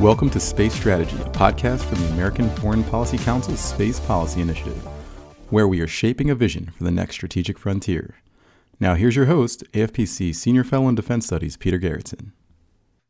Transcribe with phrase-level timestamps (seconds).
[0.00, 4.80] Welcome to Space Strategy, a podcast from the American Foreign Policy Council's Space Policy Initiative,
[5.50, 8.14] where we are shaping a vision for the next strategic frontier.
[8.78, 12.30] Now, here's your host, AFPC Senior Fellow in Defense Studies, Peter Garretson.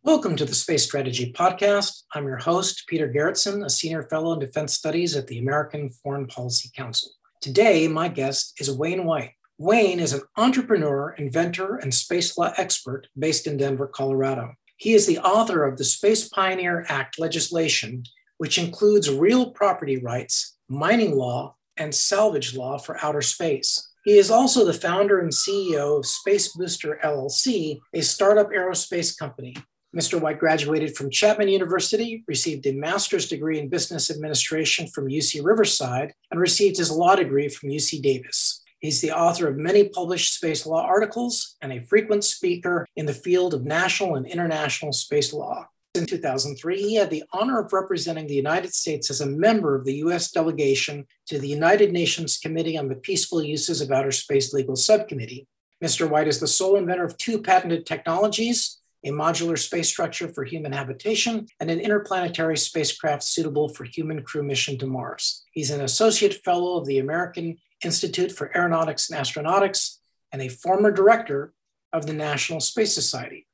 [0.02, 2.04] Welcome to the Space Strategy Podcast.
[2.14, 6.26] I'm your host, Peter Garretson, a Senior Fellow in Defense Studies at the American Foreign
[6.26, 7.10] Policy Council.
[7.42, 9.32] Today, my guest is Wayne White.
[9.58, 14.54] Wayne is an entrepreneur, inventor, and space law expert based in Denver, Colorado.
[14.78, 18.04] He is the author of the Space Pioneer Act legislation,
[18.36, 23.90] which includes real property rights, mining law, and salvage law for outer space.
[24.04, 29.56] He is also the founder and CEO of Space Booster LLC, a startup aerospace company.
[29.96, 30.20] Mr.
[30.20, 36.14] White graduated from Chapman University, received a master's degree in business administration from UC Riverside,
[36.30, 38.57] and received his law degree from UC Davis.
[38.80, 43.14] He's the author of many published space law articles and a frequent speaker in the
[43.14, 45.68] field of national and international space law.
[45.94, 49.84] In 2003, he had the honor of representing the United States as a member of
[49.84, 50.30] the U.S.
[50.30, 55.48] delegation to the United Nations Committee on the Peaceful Uses of Outer Space Legal Subcommittee.
[55.82, 56.08] Mr.
[56.08, 60.72] White is the sole inventor of two patented technologies a modular space structure for human
[60.72, 65.44] habitation, and an interplanetary spacecraft suitable for human crew mission to Mars.
[65.52, 69.98] He's an associate fellow of the American Institute for Aeronautics and Astronautics,
[70.32, 71.52] and a former director
[71.92, 73.46] of the National Space Society.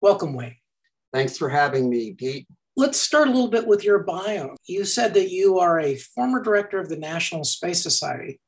[0.00, 0.56] Welcome, Wayne.
[1.12, 2.46] Thanks for having me, Pete.
[2.76, 4.56] Let's start a little bit with your bio.
[4.66, 8.40] You said that you are a former director of the National Space Society.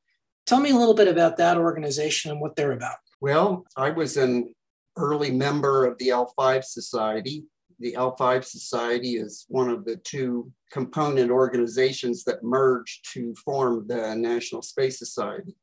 [0.47, 2.97] Tell me a little bit about that organization and what they're about.
[3.21, 4.55] Well, I was an
[4.97, 7.45] early member of the L5 Society,
[7.83, 14.15] the L5 Society is one of the two component organizations that merged to form the
[14.15, 15.57] National Space Society.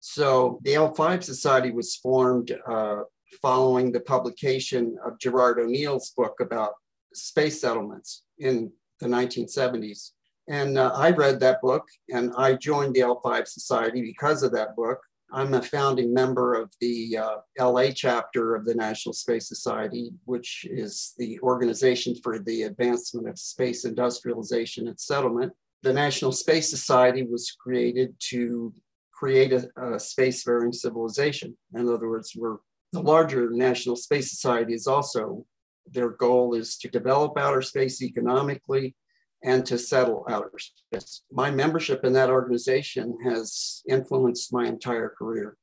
[0.00, 3.00] So the L5 Society was formed uh,
[3.42, 6.74] following the publication of Gerard O'Neill's book about
[7.14, 10.10] space settlements in the 1970s.
[10.48, 14.76] And uh, I read that book and I joined the L5 Society because of that
[14.76, 14.98] book.
[15.30, 20.66] I'm a founding member of the uh, LA chapter of the National Space Society, which
[20.70, 25.52] is the organization for the advancement of space industrialization and settlement.
[25.82, 28.72] The National Space Society was created to
[29.12, 31.56] create a, a spacefaring civilization.
[31.74, 32.56] In other words, we're
[32.92, 35.44] the larger National Space Society is also
[35.90, 38.94] their goal is to develop outer space economically
[39.42, 41.22] and to settle outer space.
[41.30, 45.56] My membership in that organization has influenced my entire career.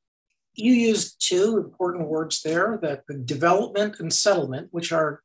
[0.54, 5.22] You used two important words there that the development and settlement, which are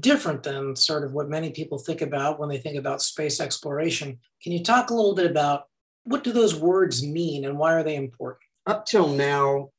[0.00, 4.18] different than sort of what many people think about when they think about space exploration.
[4.42, 5.64] Can you talk a little bit about
[6.04, 8.42] what do those words mean and why are they important?
[8.66, 9.70] Up till now,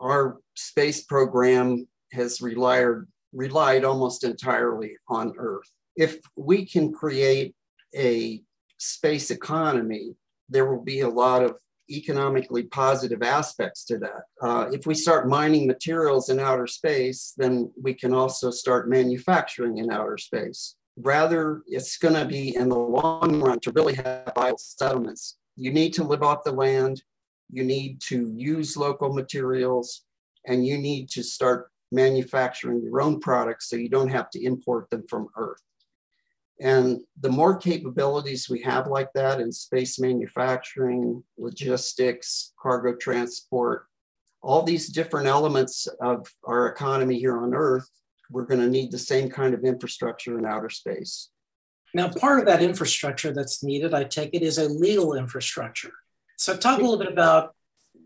[0.00, 7.54] our space program has relied, relied almost entirely on Earth if we can create
[7.94, 8.42] a
[8.78, 10.14] space economy,
[10.48, 11.56] there will be a lot of
[11.90, 14.22] economically positive aspects to that.
[14.40, 19.78] Uh, if we start mining materials in outer space, then we can also start manufacturing
[19.78, 20.76] in outer space.
[20.96, 25.36] Rather, it's going to be in the long run to really have viable settlements.
[25.56, 27.02] You need to live off the land,
[27.50, 30.02] you need to use local materials,
[30.46, 34.90] and you need to start manufacturing your own products so you don't have to import
[34.90, 35.62] them from Earth.
[36.60, 43.86] And the more capabilities we have like that in space manufacturing, logistics, cargo transport,
[44.40, 47.88] all these different elements of our economy here on Earth,
[48.30, 51.30] we're going to need the same kind of infrastructure in outer space.
[51.92, 55.92] Now, part of that infrastructure that's needed, I take it, is a legal infrastructure.
[56.36, 57.54] So, talk a little bit about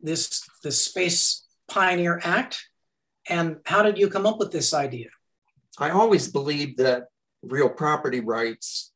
[0.03, 2.69] this, this Space Pioneer Act
[3.29, 5.09] and how did you come up with this idea?
[5.79, 7.09] I always believed that
[7.43, 8.93] real property rights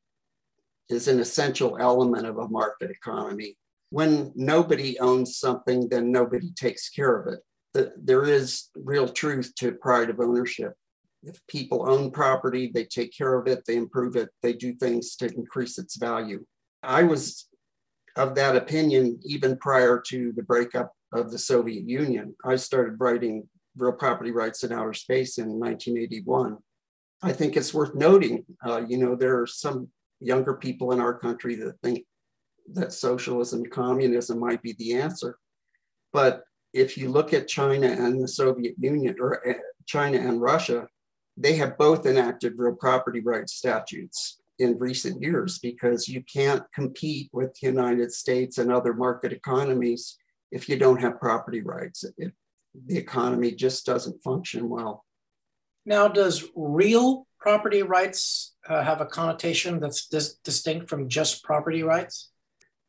[0.89, 3.57] is an essential element of a market economy.
[3.91, 7.41] When nobody owns something, then nobody takes care of it.
[7.75, 10.75] The, there is real truth to pride of ownership.
[11.23, 15.15] If people own property, they take care of it, they improve it, they do things
[15.17, 16.45] to increase its value.
[16.83, 17.49] I was
[18.17, 22.35] of that opinion even prior to the breakup of the Soviet Union.
[22.45, 26.59] I started writing real property rights in outer space in 1981.
[27.23, 29.89] I think it's worth noting, uh, you know, there are some
[30.21, 32.05] younger people in our country that think
[32.73, 35.39] that socialism, communism might be the answer.
[36.13, 39.55] But if you look at China and the Soviet Union, or uh,
[39.87, 40.89] China and Russia,
[41.37, 47.31] they have both enacted real property rights statutes in recent years because you can't compete
[47.33, 50.17] with the United States and other market economies
[50.51, 52.05] if you don't have property rights.
[52.19, 52.33] It,
[52.87, 55.05] the economy just doesn't function well.
[55.85, 61.83] Now, does real property rights uh, have a connotation that's dis- distinct from just property
[61.83, 62.31] rights?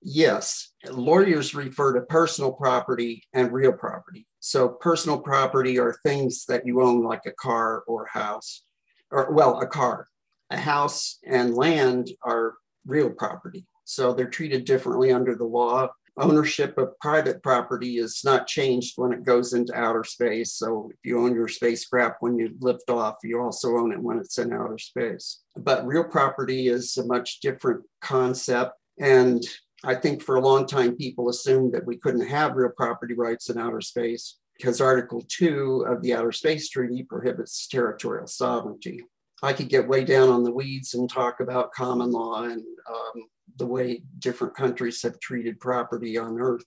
[0.02, 0.72] Yes.
[0.90, 4.28] Lawyers refer to personal property and real property.
[4.42, 8.64] So, personal property are things that you own, like a car or a house,
[9.10, 10.08] or well, a car.
[10.50, 12.56] A house and land are
[12.86, 13.66] real property.
[13.86, 19.12] So, they're treated differently under the law ownership of private property is not changed when
[19.12, 20.54] it goes into outer space.
[20.54, 24.20] So if you own your spacecraft when you lift off, you also own it when
[24.20, 25.42] it's in outer space.
[25.56, 28.74] But real property is a much different concept.
[29.00, 29.44] And
[29.84, 33.50] I think for a long time, people assumed that we couldn't have real property rights
[33.50, 39.04] in outer space because Article 2 of the Outer Space Treaty prohibits territorial sovereignty.
[39.42, 43.24] I could get way down on the weeds and talk about common law and um,
[43.58, 46.64] the way different countries have treated property on Earth.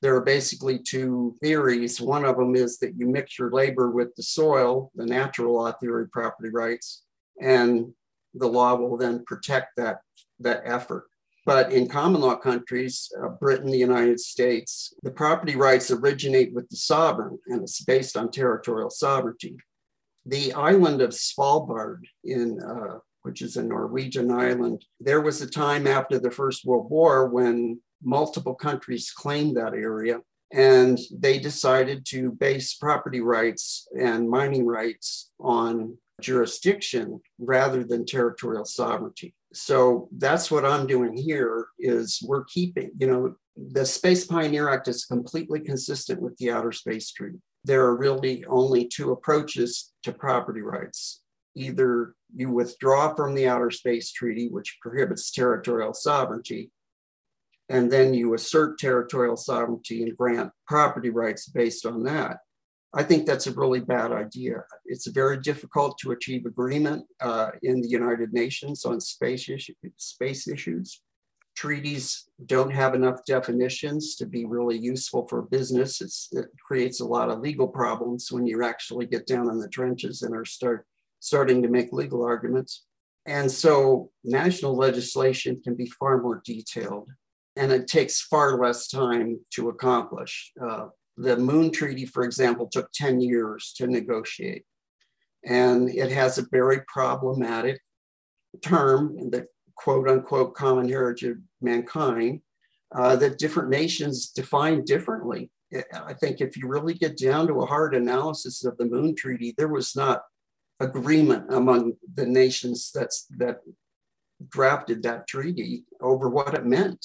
[0.00, 2.00] There are basically two theories.
[2.00, 5.72] One of them is that you mix your labor with the soil, the natural law
[5.72, 7.04] theory of property rights,
[7.40, 7.92] and
[8.34, 10.00] the law will then protect that,
[10.40, 11.06] that effort.
[11.44, 16.68] But in common law countries, uh, Britain, the United States, the property rights originate with
[16.68, 19.56] the sovereign and it's based on territorial sovereignty.
[20.24, 24.84] The island of Svalbard in uh, which is a Norwegian island.
[25.00, 30.20] There was a time after the First World War when multiple countries claimed that area,
[30.52, 38.64] and they decided to base property rights and mining rights on jurisdiction rather than territorial
[38.64, 39.34] sovereignty.
[39.54, 44.88] So that's what I'm doing here is we're keeping, you know, the Space Pioneer Act
[44.88, 47.38] is completely consistent with the Outer Space Treaty.
[47.64, 51.21] There are really only two approaches to property rights
[51.54, 56.70] either you withdraw from the Outer Space Treaty, which prohibits territorial sovereignty,
[57.68, 62.38] and then you assert territorial sovereignty and grant property rights based on that.
[62.94, 64.64] I think that's a really bad idea.
[64.84, 70.46] It's very difficult to achieve agreement uh, in the United Nations on space, issue, space
[70.46, 71.00] issues.
[71.56, 76.02] Treaties don't have enough definitions to be really useful for business.
[76.02, 79.68] It's, it creates a lot of legal problems when you actually get down in the
[79.68, 80.86] trenches and are start
[81.22, 82.84] starting to make legal arguments.
[83.26, 87.08] And so national legislation can be far more detailed
[87.56, 90.52] and it takes far less time to accomplish.
[90.60, 90.86] Uh,
[91.16, 94.64] the Moon Treaty, for example, took 10 years to negotiate.
[95.44, 97.80] And it has a very problematic
[98.62, 99.46] term, the
[99.76, 102.40] quote unquote common heritage of mankind,
[102.94, 105.50] uh, that different nations define differently.
[105.94, 109.54] I think if you really get down to a hard analysis of the Moon Treaty,
[109.56, 110.22] there was not
[110.82, 113.60] agreement among the nations that's that
[114.48, 117.04] drafted that treaty over what it meant.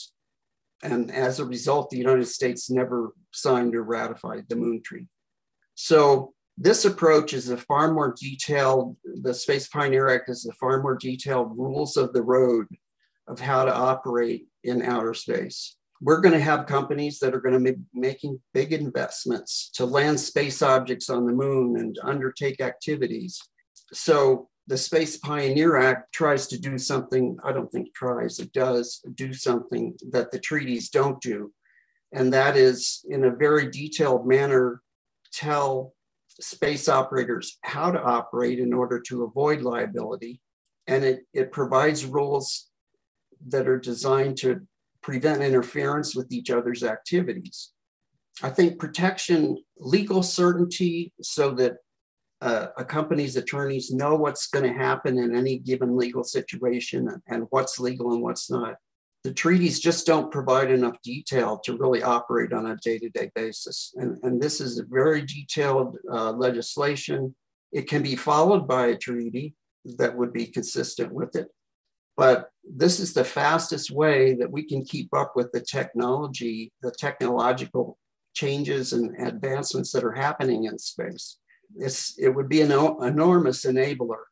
[0.83, 5.07] And as a result, the United States never signed or ratified the Moon Treaty.
[5.75, 10.81] So this approach is a far more detailed, the Space Pioneer Act is a far
[10.81, 12.67] more detailed rules of the road
[13.27, 15.75] of how to operate in outer space.
[16.01, 20.19] We're going to have companies that are going to be making big investments to land
[20.19, 23.39] space objects on the moon and undertake activities
[23.93, 29.01] so the Space Pioneer Act tries to do something, I don't think tries, it does
[29.15, 31.53] do something that the treaties don't do.
[32.11, 34.81] And that is, in a very detailed manner,
[35.31, 35.93] tell
[36.39, 40.41] space operators how to operate in order to avoid liability.
[40.85, 42.67] And it, it provides rules
[43.47, 44.61] that are designed to
[45.01, 47.71] prevent interference with each other's activities.
[48.43, 51.77] I think protection, legal certainty, so that
[52.41, 57.47] uh, a company's attorneys know what's going to happen in any given legal situation and
[57.49, 58.75] what's legal and what's not.
[59.23, 63.31] The treaties just don't provide enough detail to really operate on a day to day
[63.33, 63.93] basis.
[63.95, 67.35] And, and this is a very detailed uh, legislation.
[67.71, 69.55] It can be followed by a treaty
[69.97, 71.47] that would be consistent with it.
[72.15, 76.91] But this is the fastest way that we can keep up with the technology, the
[76.91, 77.97] technological
[78.33, 81.37] changes and advancements that are happening in space
[81.75, 84.23] it's, it would be an enormous enabler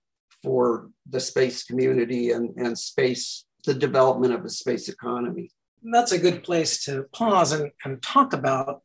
[0.43, 5.51] for the space community and, and space, the development of a space economy.
[5.83, 8.81] That's a good place to pause and, and talk about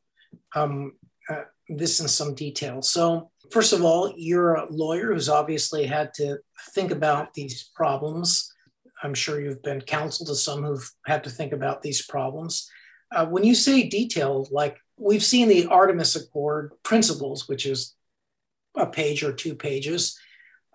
[0.54, 0.92] um,
[1.28, 2.82] uh, this in some detail.
[2.82, 6.38] So, first of all, you're a lawyer who's obviously had to
[6.72, 8.52] think about these problems.
[9.02, 12.68] I'm sure you've been counsel to some who've had to think about these problems.
[13.14, 17.94] Uh, when you say detailed, like we've seen the Artemis Accord principles, which is
[18.76, 20.18] a page or two pages,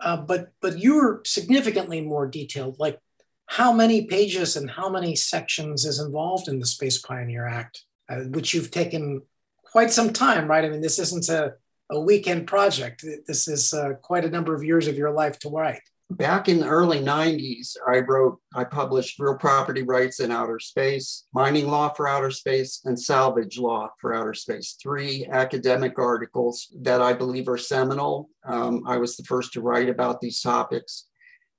[0.00, 2.78] uh, but but you're significantly more detailed.
[2.78, 2.98] Like
[3.46, 8.20] how many pages and how many sections is involved in the Space Pioneer Act, uh,
[8.30, 9.22] which you've taken
[9.64, 10.64] quite some time, right?
[10.64, 11.54] I mean, this isn't a,
[11.90, 13.04] a weekend project.
[13.26, 15.82] This is uh, quite a number of years of your life to write.
[16.10, 21.26] Back in the early 90s, I wrote, I published Real Property Rights in Outer Space,
[21.32, 24.76] Mining Law for Outer Space, and Salvage Law for Outer Space.
[24.80, 28.30] Three academic articles that I believe are seminal.
[28.46, 31.06] Um, I was the first to write about these topics.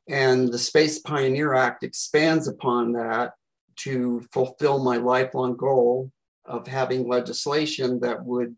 [0.07, 3.33] And the Space Pioneer Act expands upon that
[3.77, 6.11] to fulfill my lifelong goal
[6.45, 8.55] of having legislation that would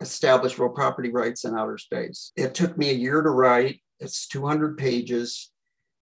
[0.00, 2.32] establish real property rights in outer space.
[2.36, 3.81] It took me a year to write.
[4.02, 5.50] It's 200 pages.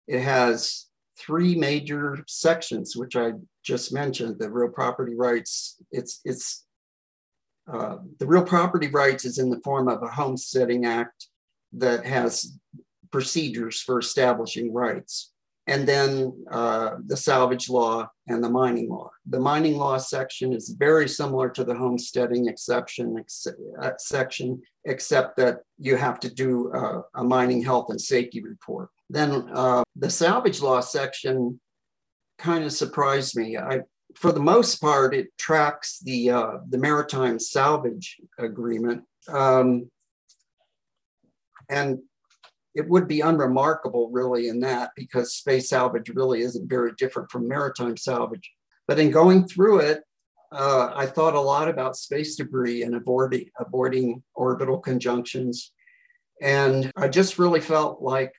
[0.08, 0.86] It has
[1.18, 4.38] three major sections, which I just mentioned.
[4.38, 5.76] The real property rights.
[5.90, 6.64] It's it's
[7.70, 11.28] uh, the real property rights is in the form of a homesteading act
[11.74, 12.58] that has
[13.12, 15.29] procedures for establishing rights
[15.70, 19.08] and then uh, the salvage law and the mining law.
[19.24, 23.46] The mining law section is very similar to the homesteading exception ex-
[23.80, 28.88] uh, section, except that you have to do uh, a mining health and safety report.
[29.08, 31.60] Then uh, the salvage law section
[32.36, 33.56] kind of surprised me.
[33.56, 33.82] I,
[34.16, 39.04] for the most part, it tracks the uh, the maritime salvage agreement.
[39.28, 39.88] Um,
[41.68, 42.00] and
[42.74, 47.48] it would be unremarkable really in that because space salvage really isn't very different from
[47.48, 48.50] maritime salvage.
[48.86, 50.02] But in going through it,
[50.52, 55.72] uh, I thought a lot about space debris and avoiding, avoiding orbital conjunctions.
[56.40, 58.32] And I just really felt like,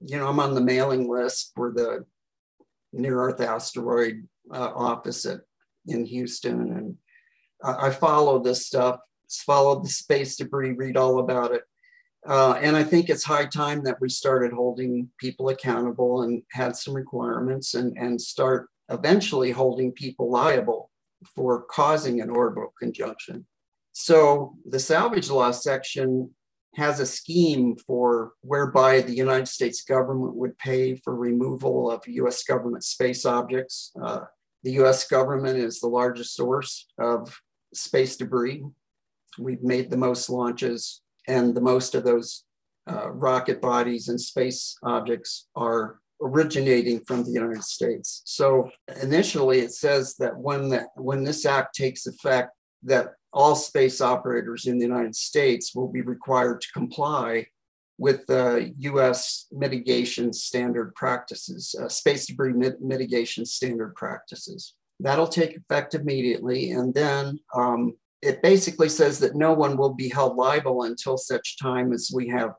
[0.00, 2.04] you know, I'm on the mailing list for the
[2.92, 5.40] near Earth asteroid uh, office at,
[5.86, 6.60] in Houston.
[6.72, 6.96] And
[7.62, 11.62] I, I follow this stuff, follow the space debris, read all about it.
[12.28, 16.76] Uh, and I think it's high time that we started holding people accountable and had
[16.76, 20.90] some requirements and, and start eventually holding people liable
[21.34, 23.46] for causing an orbital conjunction.
[23.92, 26.30] So the salvage law section
[26.76, 32.44] has a scheme for whereby the United States government would pay for removal of US
[32.44, 33.90] government space objects.
[34.00, 34.20] Uh,
[34.64, 37.40] the US government is the largest source of
[37.72, 38.62] space debris.
[39.38, 42.44] We've made the most launches and the most of those
[42.90, 48.22] uh, rocket bodies and space objects are originating from the United States.
[48.24, 48.70] So
[49.02, 52.50] initially it says that when that when this act takes effect,
[52.82, 57.46] that all space operators in the United States will be required to comply
[57.98, 64.74] with the US mitigation standard practices, uh, space debris mit- mitigation standard practices.
[65.00, 66.70] That'll take effect immediately.
[66.70, 71.58] And then um, it basically says that no one will be held liable until such
[71.58, 72.54] time as we have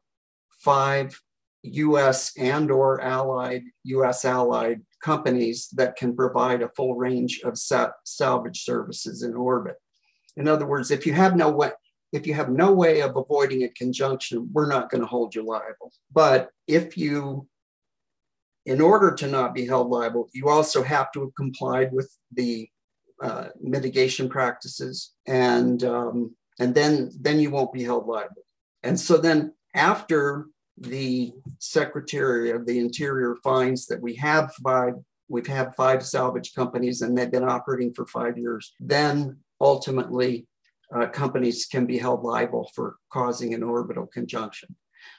[0.63, 1.19] five
[1.63, 7.91] US and or allied US allied companies that can provide a full range of sa-
[8.05, 9.75] salvage services in orbit.
[10.37, 11.71] In other words, if you have no way
[12.11, 15.45] if you have no way of avoiding a conjunction, we're not going to hold you
[15.45, 15.91] liable.
[16.11, 17.47] But if you
[18.65, 22.69] in order to not be held liable, you also have to have complied with the
[23.21, 28.45] uh, mitigation practices, and um, and then then you won't be held liable.
[28.83, 30.47] And so then after
[30.77, 34.93] the Secretary of the Interior finds that we have five
[35.29, 40.47] we've had five salvage companies and they've been operating for five years, then ultimately
[40.93, 44.75] uh, companies can be held liable for causing an orbital conjunction.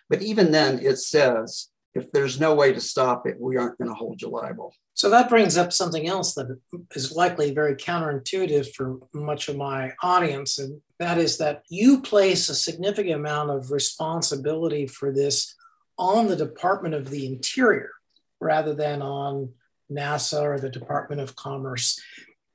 [0.08, 3.88] But even then, it says if there's no way to stop it, we aren't going
[3.88, 4.74] to hold you liable.
[4.94, 6.58] So that brings up something else that
[6.94, 12.48] is likely very counterintuitive for much of my audience, and that is that you place
[12.48, 15.54] a significant amount of responsibility for this
[15.98, 17.90] on the Department of the Interior
[18.40, 19.50] rather than on
[19.90, 22.00] NASA or the Department of Commerce.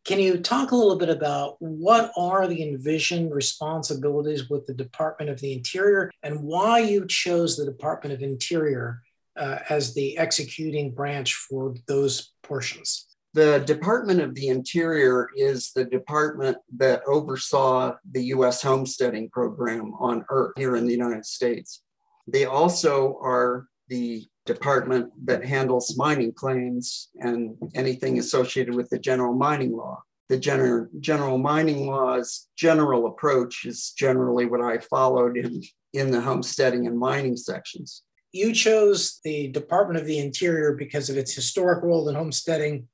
[0.05, 5.31] Can you talk a little bit about what are the envisioned responsibilities with the Department
[5.31, 9.01] of the Interior and why you chose the Department of Interior
[9.37, 13.07] uh, as the executing branch for those portions?
[13.35, 20.25] The Department of the Interior is the department that oversaw the US homesteading program on
[20.29, 21.81] Earth here in the United States.
[22.27, 29.33] They also are the department that handles mining claims and anything associated with the general
[29.33, 30.01] mining law.
[30.29, 35.61] The general, general mining law's general approach is generally what I followed in,
[35.93, 38.03] in the homesteading and mining sections
[38.35, 42.87] you chose the Department of the Interior because of its historic role in homesteading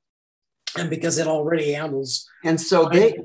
[0.78, 2.28] and because it already handles.
[2.44, 3.18] And so they,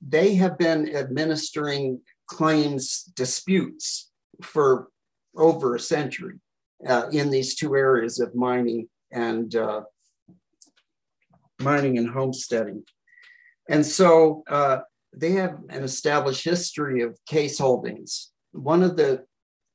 [0.00, 4.88] they have been administering claims disputes for
[5.36, 6.40] over a century
[6.88, 9.82] uh, in these two areas of mining and uh,
[11.60, 12.82] mining and homesteading.
[13.68, 14.78] And so uh,
[15.14, 18.30] they have an established history of case holdings.
[18.52, 19.26] One of the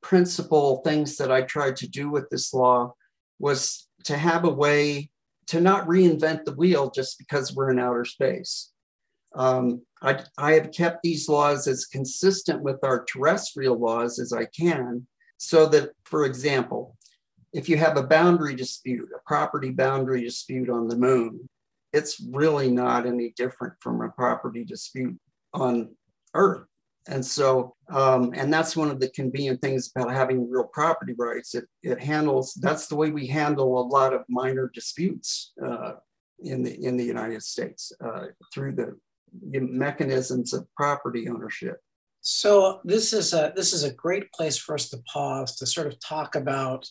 [0.02, 2.94] principal things that I tried to do with this law
[3.38, 5.10] was to have a way
[5.48, 8.70] to not reinvent the wheel just because we're in outer space.
[9.34, 14.46] Um, I, I have kept these laws as consistent with our terrestrial laws as I
[14.46, 16.96] can, so that, for example,
[17.52, 21.48] if you have a boundary dispute, a property boundary dispute on the moon,
[21.92, 25.18] it's really not any different from a property dispute
[25.54, 25.94] on
[26.34, 26.66] Earth.
[27.08, 31.54] And so, um, and that's one of the convenient things about having real property rights.
[31.54, 35.92] It, it handles, that's the way we handle a lot of minor disputes uh,
[36.40, 38.96] in, the, in the United States uh, through the
[39.42, 41.80] mechanisms of property ownership.
[42.20, 45.86] So this is a this is a great place for us to pause to sort
[45.86, 46.86] of talk about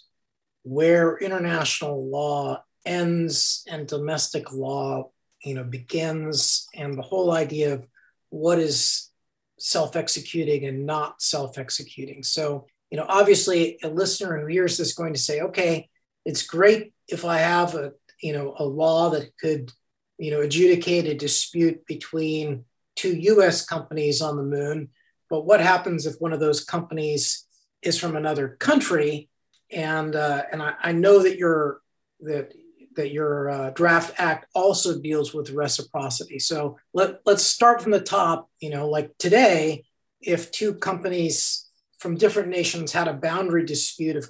[0.63, 5.11] where international law ends and domestic law
[5.43, 7.87] you know begins and the whole idea of
[8.29, 9.11] what is
[9.59, 12.23] self-executing and not self-executing.
[12.23, 15.89] So you know obviously a listener who hears this going to say okay
[16.23, 19.73] it's great if i have a you know a law that could
[20.17, 22.63] you know adjudicate a dispute between
[22.97, 24.89] two us companies on the moon.
[25.29, 27.45] But what happens if one of those companies
[27.81, 29.29] is from another country?
[29.71, 31.81] And uh, and I, I, know that your
[32.21, 32.53] that
[32.97, 36.39] that your uh, draft act also deals with reciprocity.
[36.39, 38.49] So let let's start from the top.
[38.59, 39.85] You know, like today,
[40.21, 44.29] if two companies from different nations had a boundary dispute of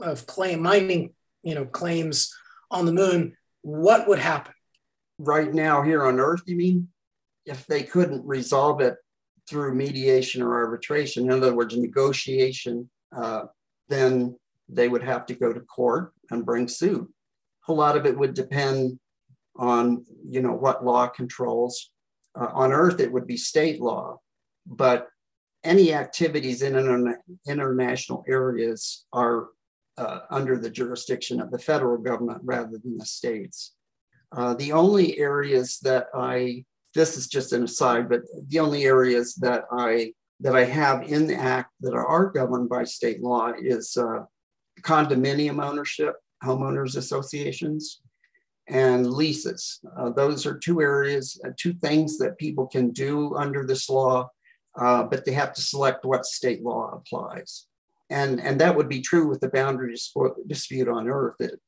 [0.00, 2.34] of claim mining, you know, claims
[2.70, 4.52] on the moon, what would happen?
[5.18, 6.88] Right now, here on Earth, you mean?
[7.46, 8.96] If they couldn't resolve it
[9.48, 13.44] through mediation or arbitration, in other words, negotiation, uh,
[13.88, 14.36] then
[14.68, 17.10] they would have to go to court and bring suit.
[17.68, 18.98] A lot of it would depend
[19.56, 21.90] on, you know, what law controls.
[22.38, 24.18] Uh, on Earth, it would be state law,
[24.66, 25.08] but
[25.64, 29.48] any activities in interna- international areas are
[29.96, 33.74] uh, under the jurisdiction of the federal government rather than the states.
[34.30, 39.34] Uh, the only areas that I, this is just an aside, but the only areas
[39.36, 43.96] that I that I have in the act that are governed by state law is
[43.96, 44.20] uh,
[44.82, 48.00] condominium ownership, homeowners associations,
[48.68, 49.80] and leases.
[49.96, 54.28] Uh, those are two areas, uh, two things that people can do under this law,
[54.78, 57.66] uh, but they have to select what state law applies.
[58.10, 59.94] And, and that would be true with the boundary
[60.46, 61.36] dispute on Earth.
[61.40, 61.60] It,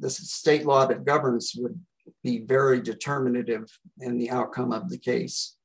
[0.00, 1.78] the state law that governs would
[2.22, 3.66] be very determinative
[4.00, 5.56] in the outcome of the case.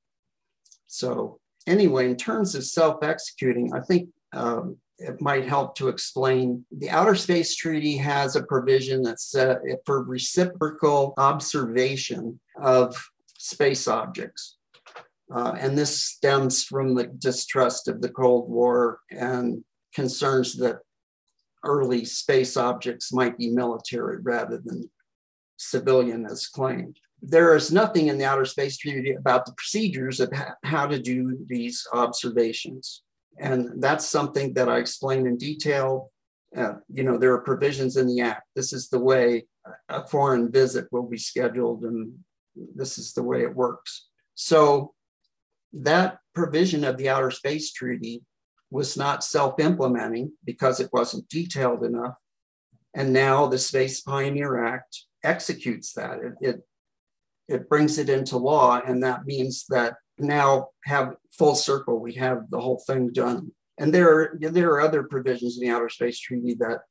[0.88, 6.66] So, anyway, in terms of self executing, I think um, it might help to explain.
[6.72, 12.96] The Outer Space Treaty has a provision that's uh, for reciprocal observation of
[13.38, 14.58] space objects.
[15.34, 19.64] Uh, and this stems from the distrust of the Cold War and
[19.94, 20.80] concerns that
[21.64, 24.90] early space objects might be military rather than
[25.58, 26.98] civilian as claimed.
[27.22, 30.32] There is nothing in the Outer Space Treaty about the procedures of
[30.64, 33.02] how to do these observations.
[33.40, 36.12] And that's something that I explain in detail.
[36.56, 38.44] Uh, you know, there are provisions in the act.
[38.56, 39.46] This is the way
[39.90, 42.14] a foreign visit will be scheduled, and
[42.76, 44.08] this is the way it works.
[44.36, 44.94] So,
[45.74, 48.24] that provision of the Outer Space Treaty
[48.70, 52.18] was not self implementing because it wasn't detailed enough.
[52.94, 56.20] And now the Space Pioneer Act executes that.
[56.20, 56.62] It, it,
[57.48, 62.00] it brings it into law, and that means that now have full circle.
[62.00, 63.52] We have the whole thing done.
[63.80, 66.82] And there are, there are other provisions in the Outer Space Treaty that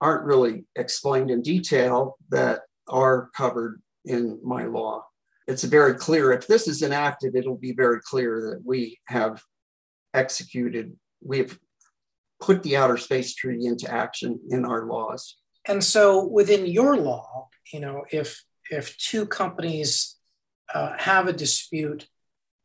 [0.00, 5.04] aren't really explained in detail that are covered in my law.
[5.46, 6.32] It's very clear.
[6.32, 9.42] If this is enacted, it'll be very clear that we have
[10.14, 11.58] executed, we've
[12.40, 15.36] put the Outer Space Treaty into action in our laws.
[15.66, 20.16] And so within your law, you know, if if two companies
[20.74, 22.06] uh, have a dispute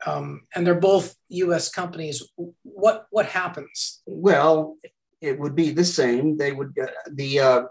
[0.05, 1.69] um, and they're both U.S.
[1.69, 2.23] companies.
[2.63, 4.01] What what happens?
[4.05, 4.77] Well,
[5.21, 6.37] it would be the same.
[6.37, 7.61] They would get the uh,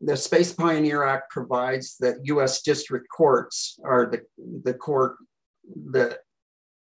[0.00, 2.62] the Space Pioneer Act provides that U.S.
[2.62, 4.22] district courts are the
[4.64, 5.16] the court
[5.92, 6.18] that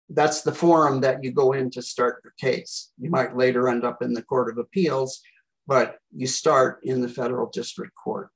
[0.09, 2.91] that's the forum that you go in to start your case.
[2.99, 5.21] You might later end up in the Court of Appeals,
[5.67, 8.29] but you start in the federal district court.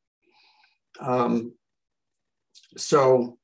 [0.99, 1.53] Um,
[2.77, 3.37] so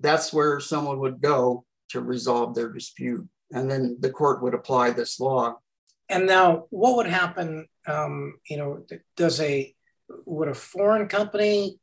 [0.00, 3.28] that's where someone would go to resolve their dispute.
[3.52, 5.56] And then the court would apply this law.
[6.08, 7.66] And now, what would happen?
[7.86, 8.84] Um, you know,
[9.16, 9.74] does a
[10.24, 11.78] would a foreign company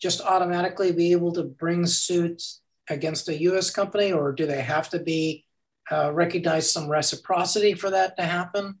[0.00, 3.70] just automatically be able to bring suits against a U.S.
[3.70, 5.44] company, or do they have to be
[5.90, 8.78] uh, recognize some reciprocity for that to happen?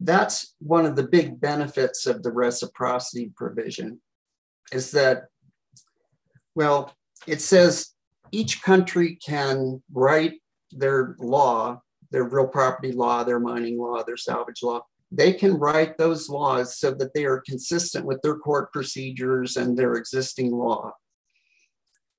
[0.00, 4.00] that's one of the big benefits of the reciprocity provision
[4.72, 5.24] is that,
[6.56, 6.92] well,
[7.26, 7.90] it says
[8.32, 10.40] each country can write
[10.72, 14.80] their law, their real property law, their mining law, their salvage law.
[15.12, 19.76] They can write those laws so that they are consistent with their court procedures and
[19.76, 20.92] their existing law.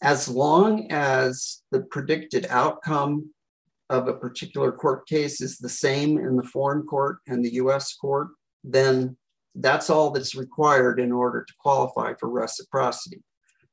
[0.01, 3.31] As long as the predicted outcome
[3.89, 7.95] of a particular court case is the same in the foreign court and the US
[7.95, 8.27] court,
[8.63, 9.17] then
[9.55, 13.23] that's all that's required in order to qualify for reciprocity.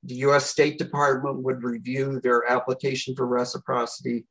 [0.04, 4.26] The US State Department would review their application for reciprocity.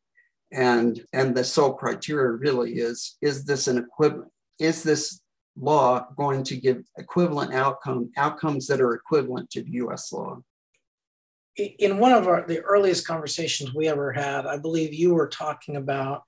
[0.51, 5.21] And and the sole criteria really is is this an equivalent is this
[5.55, 10.41] law going to give equivalent outcome outcomes that are equivalent to the US law?
[11.57, 15.75] In one of our the earliest conversations we ever had i believe you were talking
[15.75, 16.23] about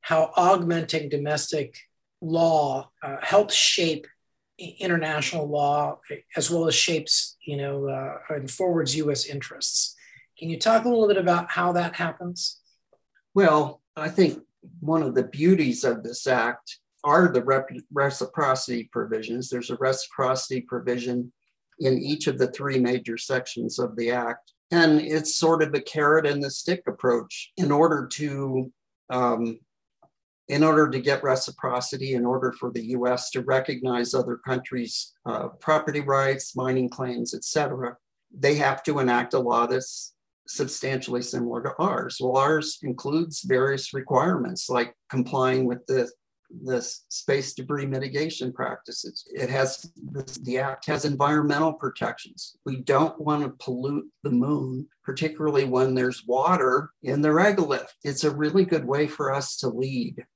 [0.00, 1.76] how augmenting domestic
[2.20, 4.06] law uh, helps shape
[4.78, 6.00] international law
[6.36, 9.96] as well as shapes you know uh, and forwards us interests.
[10.38, 12.60] Can you talk a little bit about how that happens?
[13.34, 14.42] Well i think
[14.80, 19.48] one of the beauties of this act are the rep- reciprocity provisions.
[19.48, 21.32] There's a reciprocity provision
[21.78, 24.52] in each of the three major sections of the act.
[24.70, 28.70] And it's sort of a carrot and the stick approach in order to
[29.08, 29.58] um,
[30.50, 33.30] in order to get reciprocity, in order for the U.S.
[33.30, 37.96] to recognize other countries' uh, property rights, mining claims, et cetera,
[38.36, 40.12] they have to enact a law that's
[40.48, 42.18] substantially similar to ours.
[42.20, 46.10] Well, ours includes various requirements like complying with the
[46.64, 49.24] the space debris mitigation practices.
[49.32, 49.88] It has
[50.42, 52.56] the act has environmental protections.
[52.66, 57.90] We don't want to pollute the moon, particularly when there's water in the regolith.
[58.02, 60.26] It's a really good way for us to lead.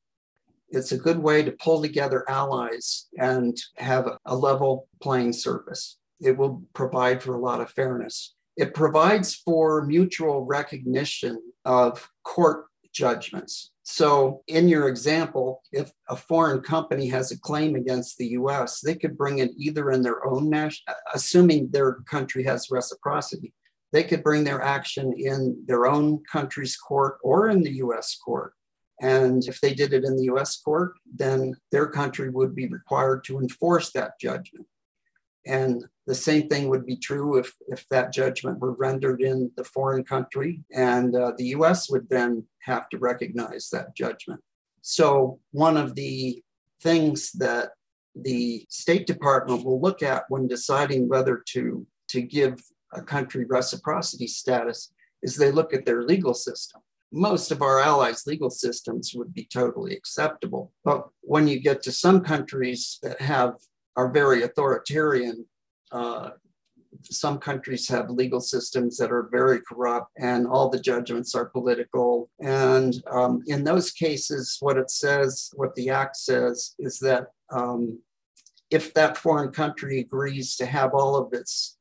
[0.68, 5.98] It's a good way to pull together allies and have a level playing surface.
[6.20, 8.34] It will provide for a lot of fairness.
[8.56, 13.72] It provides for mutual recognition of court judgments.
[13.82, 18.94] So, in your example, if a foreign company has a claim against the US, they
[18.94, 23.52] could bring it either in their own national, assuming their country has reciprocity,
[23.92, 28.54] they could bring their action in their own country's court or in the US court.
[29.00, 33.24] And if they did it in the US court, then their country would be required
[33.24, 34.66] to enforce that judgment.
[35.46, 39.64] And the same thing would be true if, if that judgment were rendered in the
[39.64, 44.40] foreign country, and uh, the US would then have to recognize that judgment.
[44.80, 46.42] So, one of the
[46.82, 47.70] things that
[48.14, 52.60] the State Department will look at when deciding whether to, to give
[52.92, 56.82] a country reciprocity status is they look at their legal system.
[57.16, 60.72] Most of our allies' legal systems would be totally acceptable.
[60.84, 63.54] But when you get to some countries that have
[63.96, 65.46] are very authoritarian.
[65.92, 66.30] Uh,
[67.02, 72.30] some countries have legal systems that are very corrupt and all the judgments are political.
[72.40, 78.00] And um, in those cases, what it says, what the act says, is that um,
[78.70, 81.76] if that foreign country agrees to have all of its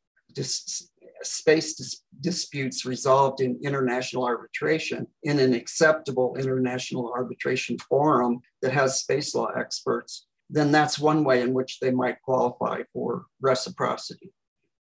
[1.26, 9.00] space dis- disputes resolved in international arbitration in an acceptable international arbitration forum that has
[9.00, 14.34] space law experts, then that's one way in which they might qualify for reciprocity.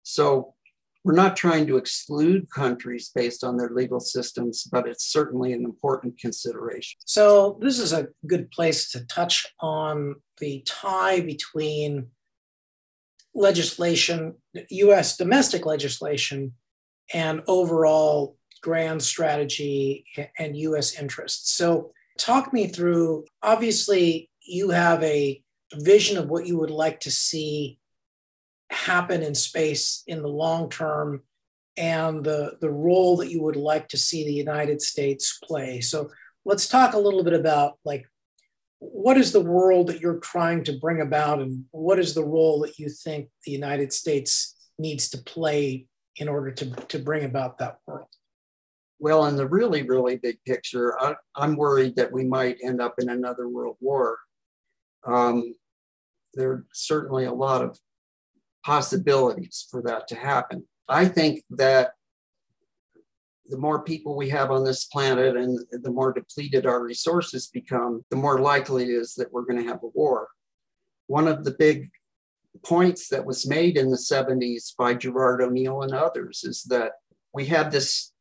[0.03, 0.55] So
[1.05, 5.65] we're not trying to exclude countries based on their legal systems, but it's certainly an
[5.65, 7.01] important consideration.
[7.05, 12.07] So, this is a good place to touch on the tie between
[13.35, 14.35] legislation,
[14.71, 16.53] US domestic legislation,
[17.13, 20.05] and overall grand strategy
[20.39, 21.53] and US interests.
[21.53, 25.43] So, talk me through obviously, you have a
[25.75, 27.79] vision of what you would like to see
[28.71, 31.23] happen in space in the long term
[31.77, 35.81] and the, the role that you would like to see the United States play.
[35.81, 36.11] So
[36.45, 38.07] let's talk a little bit about like
[38.83, 42.61] what is the world that you're trying to bring about and what is the role
[42.61, 47.59] that you think the United States needs to play in order to, to bring about
[47.59, 48.09] that world?
[48.99, 52.95] Well, in the really, really big picture, I, am worried that we might end up
[52.99, 54.19] in another world war.
[55.07, 55.55] Um,
[56.35, 57.79] there are certainly a lot of
[58.65, 60.67] possibilities for that to happen.
[60.89, 61.93] I think that
[63.49, 68.05] the more people we have on this planet and the more depleted our resources become,
[68.11, 70.29] the more likely it is that we're going to have a war.
[71.07, 71.91] One of the big
[72.65, 76.93] points that was made in the 70s by Gerard O'Neill and others is that
[77.35, 78.13] we have this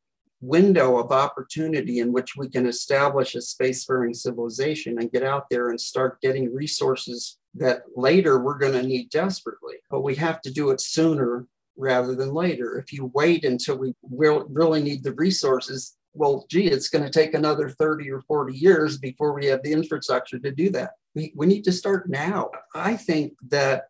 [0.41, 5.69] window of opportunity in which we can establish a spacefaring civilization and get out there
[5.69, 9.75] and start getting resources that later we're going to need desperately.
[9.89, 11.45] But we have to do it sooner
[11.81, 12.77] rather than later.
[12.77, 17.33] If you wait until we really need the resources, well, gee, it's going to take
[17.33, 20.91] another 30 or 40 years before we have the infrastructure to do that.
[21.15, 22.51] We, we need to start now.
[22.75, 23.85] I think that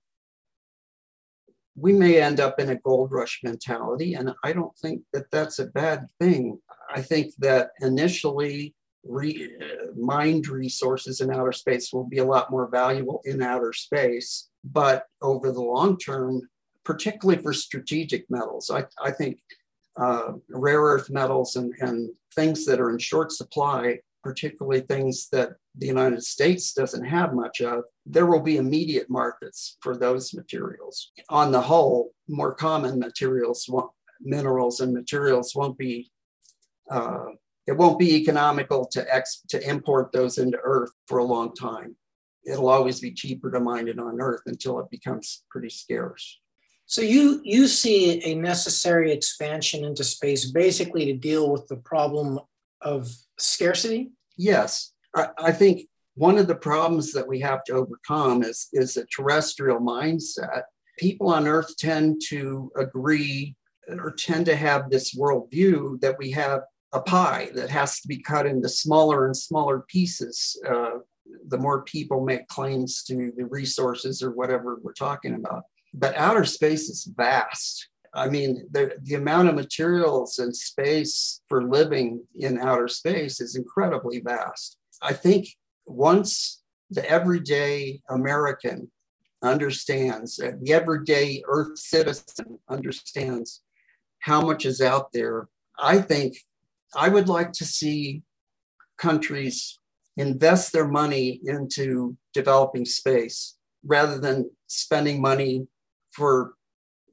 [1.76, 5.60] we may end up in a gold rush mentality, and I don't think that that's
[5.60, 6.60] a bad thing.
[6.94, 9.52] I think that initially, re,
[9.98, 15.06] mined resources in outer space will be a lot more valuable in outer space, but
[15.22, 16.42] over the long term,
[16.92, 19.40] particularly for strategic metals, I, I think
[19.96, 25.52] uh, rare earth metals and, and things that are in short supply, particularly things that
[25.78, 31.14] the United States doesn't have much of, there will be immediate markets for those materials.
[31.30, 33.70] On the whole, more common materials,
[34.20, 36.12] minerals and materials won't be,
[36.90, 37.28] uh,
[37.68, 41.96] it won't be economical to, ex, to import those into Earth for a long time.
[42.46, 46.41] It'll always be cheaper to mine it on Earth until it becomes pretty scarce.
[46.92, 52.38] So you you see a necessary expansion into space basically to deal with the problem
[52.82, 54.12] of scarcity?
[54.36, 54.92] Yes.
[55.16, 55.84] I, I think
[56.16, 60.64] one of the problems that we have to overcome is, is a terrestrial mindset.
[61.00, 63.56] People on Earth tend to agree
[63.88, 66.60] or tend to have this worldview that we have
[66.92, 70.62] a pie that has to be cut into smaller and smaller pieces.
[70.70, 70.98] Uh,
[71.48, 76.46] the more people make claims to the resources or whatever we're talking about but outer
[76.46, 77.88] space is vast.
[78.14, 83.56] I mean, the, the amount of materials and space for living in outer space is
[83.56, 84.78] incredibly vast.
[85.02, 85.48] I think
[85.86, 88.92] once the everyday American
[89.42, 93.62] understands, uh, the everyday Earth citizen understands
[94.20, 95.48] how much is out there,
[95.80, 96.38] I think
[96.96, 98.24] I would like to see
[98.98, 99.80] countries
[100.18, 105.68] invest their money into developing space rather than spending money
[106.12, 106.54] for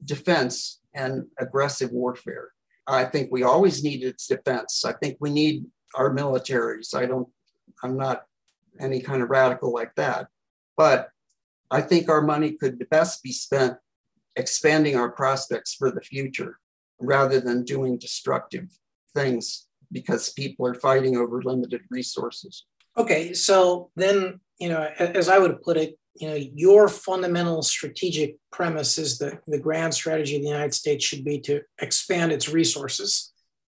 [0.03, 2.49] defense and aggressive warfare.
[2.87, 4.83] I think we always need its defense.
[4.85, 6.95] I think we need our militaries.
[6.95, 7.27] I don't,
[7.83, 8.23] I'm not
[8.79, 10.27] any kind of radical like that.
[10.75, 11.09] But
[11.69, 13.77] I think our money could best be spent
[14.35, 16.59] expanding our prospects for the future
[16.99, 18.69] rather than doing destructive
[19.13, 22.65] things because people are fighting over limited resources.
[22.99, 28.35] Okay, so then, you know, as I would put it, you know, your fundamental strategic
[28.51, 32.49] premise is that the grand strategy of the United States should be to expand its
[32.49, 33.31] resources.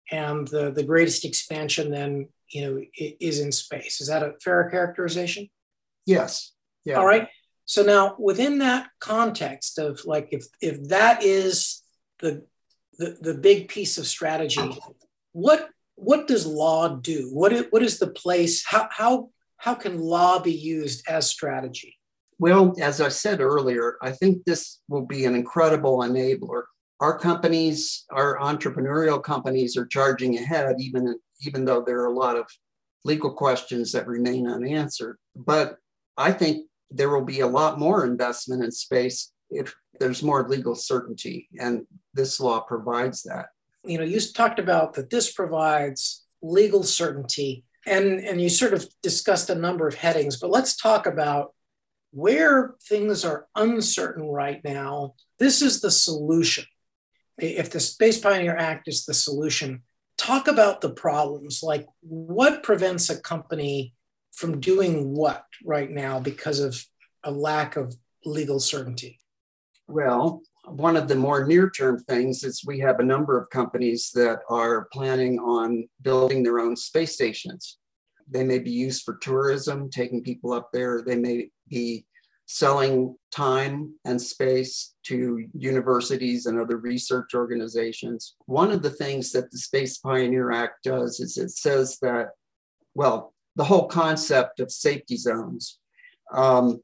[0.10, 4.00] And the, the greatest expansion then, you know, is in space.
[4.00, 5.50] Is that a fair characterization?
[6.06, 6.54] Yes.
[6.86, 6.96] Yeah.
[6.96, 7.28] All right.
[7.66, 11.84] So now within that context of like if if that is
[12.20, 12.46] the
[12.98, 14.80] the, the big piece of strategy,
[15.34, 17.30] what what does law do?
[17.34, 18.64] What is, what is the place?
[18.66, 21.98] How how how can law be used as strategy?
[22.40, 26.64] Well, as I said earlier, I think this will be an incredible enabler.
[27.00, 32.38] Our companies, our entrepreneurial companies are charging ahead, even, even though there are a lot
[32.38, 32.46] of
[33.04, 35.18] legal questions that remain unanswered.
[35.36, 35.78] But
[36.16, 40.76] I think there will be a lot more investment in space if there's more legal
[40.76, 43.48] certainty, and this law provides that.
[43.88, 48.88] You know, you talked about that this provides legal certainty, and, and you sort of
[49.02, 51.54] discussed a number of headings, but let's talk about
[52.12, 56.65] where things are uncertain right now, this is the solution.
[57.38, 59.84] If the Space Pioneer Act is the solution,
[60.17, 61.62] talk about the problems.
[61.62, 63.93] Like, what prevents a company
[64.34, 66.84] from doing what right now because of
[67.23, 67.95] a lack of
[68.26, 69.19] legal certainty?
[69.88, 74.12] Well, one of the more near term things is we have a number of companies
[74.15, 77.77] that are planning on building their own space stations.
[78.30, 81.01] They may be used for tourism, taking people up there.
[81.01, 82.06] They may be
[82.47, 88.36] selling time and space to universities and other research organizations.
[88.45, 92.30] One of the things that the Space Pioneer Act does is it says that,
[92.95, 95.80] well, the whole concept of safety zones.
[96.34, 96.82] Um,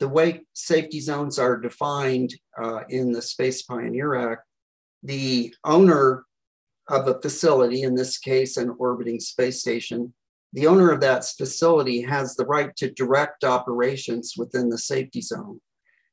[0.00, 4.42] the way safety zones are defined uh, in the Space Pioneer Act,
[5.02, 6.24] the owner
[6.88, 10.12] of a facility, in this case, an orbiting space station,
[10.52, 15.60] the owner of that facility has the right to direct operations within the safety zone.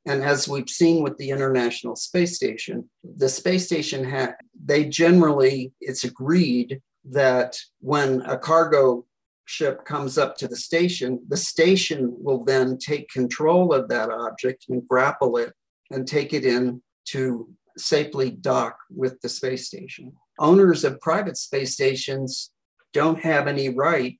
[0.06, 5.73] And as we've seen with the International Space Station, the space station had, they generally,
[5.82, 9.06] it's agreed that when a cargo
[9.47, 14.65] ship comes up to the station, the station will then take control of that object
[14.69, 15.53] and grapple it
[15.89, 20.12] and take it in to safely dock with the space station.
[20.39, 22.51] owners of private space stations
[22.93, 24.19] don't have any right,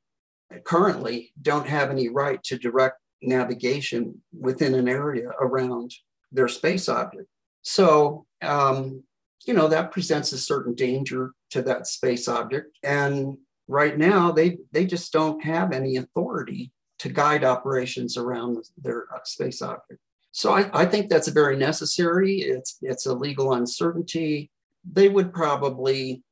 [0.63, 5.93] currently, don't have any right to direct navigation within an area around
[6.31, 7.27] their space object.
[7.63, 9.03] So, um,
[9.45, 12.77] you know, that presents a certain danger to that space object.
[12.83, 13.37] And
[13.67, 19.19] right now, they, they just don't have any authority to guide operations around their uh,
[19.23, 19.99] space object.
[20.32, 22.36] So I, I think that's very necessary.
[22.41, 24.51] It's, it's a legal uncertainty.
[24.89, 26.23] They would probably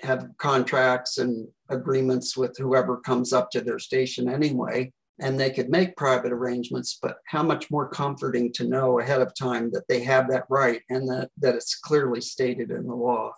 [0.00, 5.68] have contracts and agreements with whoever comes up to their station anyway and they could
[5.68, 10.00] make private arrangements, but how much more comforting to know ahead of time that they
[10.00, 13.32] have that right and that, that it's clearly stated in the law.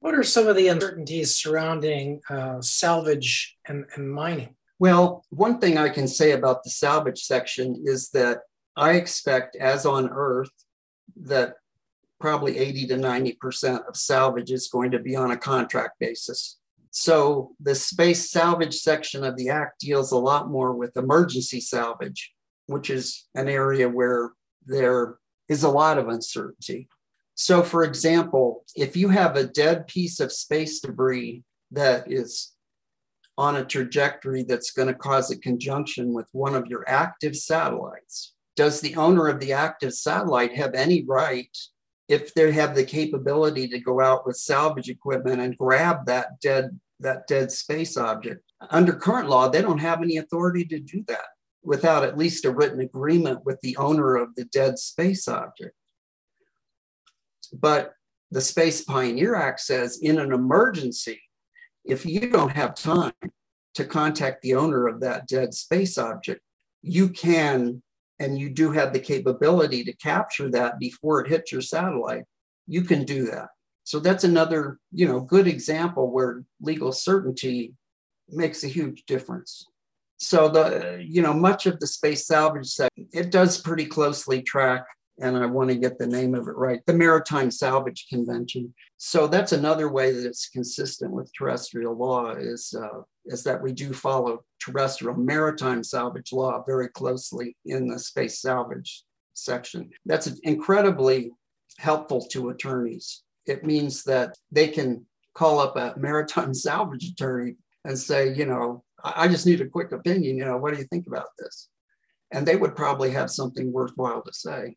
[0.00, 4.56] What are some of the uncertainties surrounding uh, salvage and, and mining?
[4.78, 8.40] Well, one thing I can say about the salvage section is that
[8.76, 10.50] I expect, as on Earth,
[11.16, 11.56] that
[12.18, 16.58] probably 80 to 90% of salvage is going to be on a contract basis.
[16.90, 22.32] So the space salvage section of the Act deals a lot more with emergency salvage,
[22.66, 24.32] which is an area where
[24.64, 25.16] there
[25.48, 26.88] is a lot of uncertainty.
[27.42, 32.52] So, for example, if you have a dead piece of space debris that is
[33.38, 38.34] on a trajectory that's going to cause a conjunction with one of your active satellites,
[38.56, 41.56] does the owner of the active satellite have any right
[42.08, 46.78] if they have the capability to go out with salvage equipment and grab that dead
[46.98, 48.42] that dead space object?
[48.68, 51.28] Under current law they don't have any authority to do that
[51.62, 55.74] without at least a written agreement with the owner of the dead space object
[57.52, 57.92] but
[58.30, 61.20] the space pioneer act says in an emergency
[61.84, 63.12] if you don't have time
[63.74, 66.40] to contact the owner of that dead space object
[66.82, 67.82] you can
[68.20, 72.24] and you do have the capability to capture that before it hits your satellite,
[72.66, 73.48] you can do that.
[73.84, 77.74] So that's another, you know, good example where legal certainty
[78.28, 79.66] makes a huge difference.
[80.18, 84.84] So the, you know, much of the space salvage sector, it does pretty closely track
[85.20, 88.74] and I want to get the name of it right, the Maritime Salvage Convention.
[88.96, 93.72] So that's another way that it's consistent with terrestrial law is, uh, is that we
[93.72, 99.04] do follow terrestrial maritime salvage law very closely in the space salvage
[99.34, 99.90] section.
[100.06, 101.32] That's incredibly
[101.78, 103.22] helpful to attorneys.
[103.46, 108.84] It means that they can call up a maritime salvage attorney and say, you know,
[109.02, 110.36] I just need a quick opinion.
[110.36, 111.68] You know, what do you think about this?
[112.32, 114.76] And they would probably have something worthwhile to say.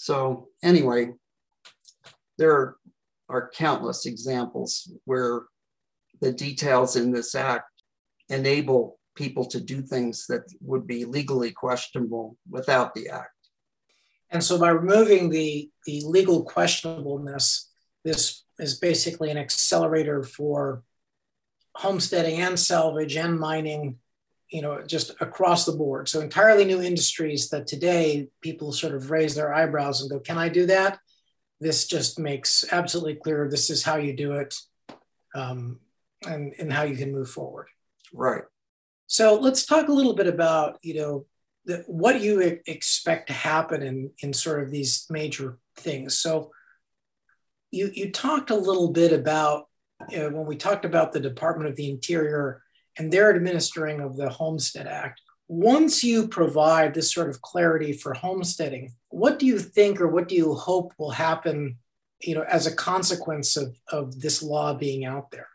[0.00, 1.10] So anyway,
[2.38, 2.76] there
[3.28, 5.42] are countless examples where
[6.22, 7.70] the details in this act
[8.30, 13.34] enable people to do things that would be legally questionable without the act.
[14.30, 17.68] And so by removing the, the legal questionableness,
[18.02, 20.82] this is basically an accelerator for
[21.74, 23.98] homesteading and salvage and mining
[24.50, 26.08] you know, just across the board.
[26.08, 30.38] So entirely new industries that today people sort of raise their eyebrows and go, "Can
[30.38, 30.98] I do that?"
[31.60, 34.54] This just makes absolutely clear this is how you do it,
[35.34, 35.80] um,
[36.26, 37.68] and and how you can move forward.
[38.12, 38.42] Right.
[39.06, 41.26] So let's talk a little bit about you know
[41.64, 46.16] the, what you expect to happen in in sort of these major things.
[46.16, 46.50] So
[47.70, 49.68] you you talked a little bit about
[50.02, 52.62] uh, when we talked about the Department of the Interior
[52.98, 55.20] and their administering of the Homestead Act.
[55.48, 60.28] Once you provide this sort of clarity for homesteading, what do you think or what
[60.28, 61.76] do you hope will happen,
[62.20, 65.48] you know, as a consequence of, of this law being out there?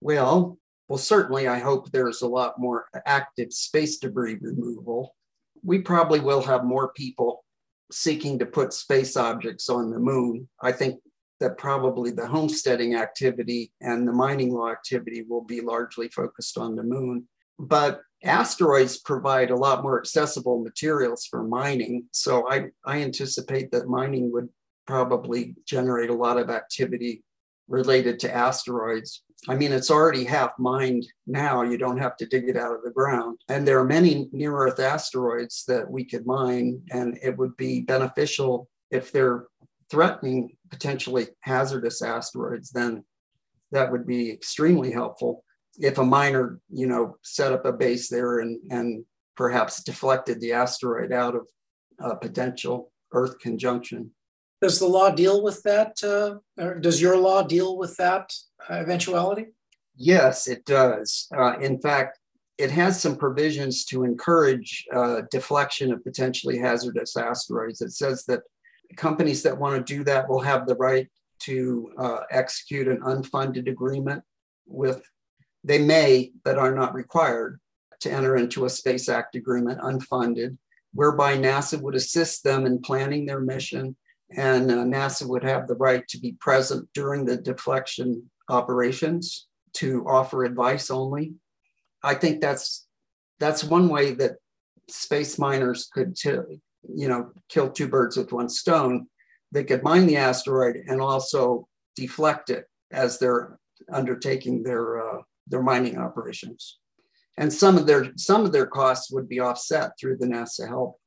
[0.00, 5.14] Well, well, certainly I hope there's a lot more active space debris removal.
[5.62, 7.44] We probably will have more people
[7.90, 10.48] seeking to put space objects on the moon.
[10.60, 11.00] I think
[11.42, 16.76] that probably the homesteading activity and the mining law activity will be largely focused on
[16.76, 17.28] the moon.
[17.58, 22.04] But asteroids provide a lot more accessible materials for mining.
[22.12, 24.48] So I, I anticipate that mining would
[24.86, 27.24] probably generate a lot of activity
[27.66, 29.22] related to asteroids.
[29.48, 31.62] I mean, it's already half mined now.
[31.62, 33.38] You don't have to dig it out of the ground.
[33.48, 37.80] And there are many near Earth asteroids that we could mine, and it would be
[37.80, 39.46] beneficial if they're
[39.92, 43.04] threatening potentially hazardous asteroids, then
[43.72, 45.44] that would be extremely helpful.
[45.78, 49.04] If a miner, you know, set up a base there and, and
[49.36, 51.46] perhaps deflected the asteroid out of
[51.98, 54.12] a potential Earth conjunction.
[54.62, 56.02] Does the law deal with that?
[56.02, 58.32] Uh, or does your law deal with that
[58.70, 59.48] eventuality?
[59.94, 61.28] Yes, it does.
[61.36, 62.18] Uh, in fact,
[62.56, 67.82] it has some provisions to encourage uh, deflection of potentially hazardous asteroids.
[67.82, 68.40] It says that
[68.96, 71.08] companies that want to do that will have the right
[71.40, 74.22] to uh, execute an unfunded agreement
[74.66, 75.02] with,
[75.64, 77.60] they may, but are not required,
[78.00, 80.56] to enter into a Space Act agreement unfunded,
[80.92, 83.96] whereby NASA would assist them in planning their mission
[84.36, 90.04] and uh, NASA would have the right to be present during the deflection operations to
[90.06, 91.34] offer advice only.
[92.02, 92.86] I think that's
[93.38, 94.36] that's one way that
[94.88, 99.06] space miners could, t- you know, kill two birds with one stone.
[99.50, 103.58] They could mine the asteroid and also deflect it as they're
[103.92, 106.78] undertaking their uh, their mining operations.
[107.36, 110.98] And some of their some of their costs would be offset through the NASA help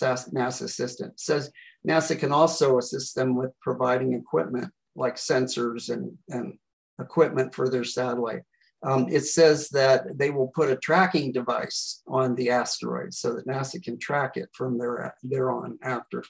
[0.00, 1.24] NASA assistance.
[1.24, 1.50] says
[1.86, 6.58] NASA can also assist them with providing equipment like sensors and, and
[6.98, 8.42] equipment for their satellite.
[8.84, 13.46] Um, it says that they will put a tracking device on the asteroid so that
[13.46, 16.24] NASA can track it from there, there on after.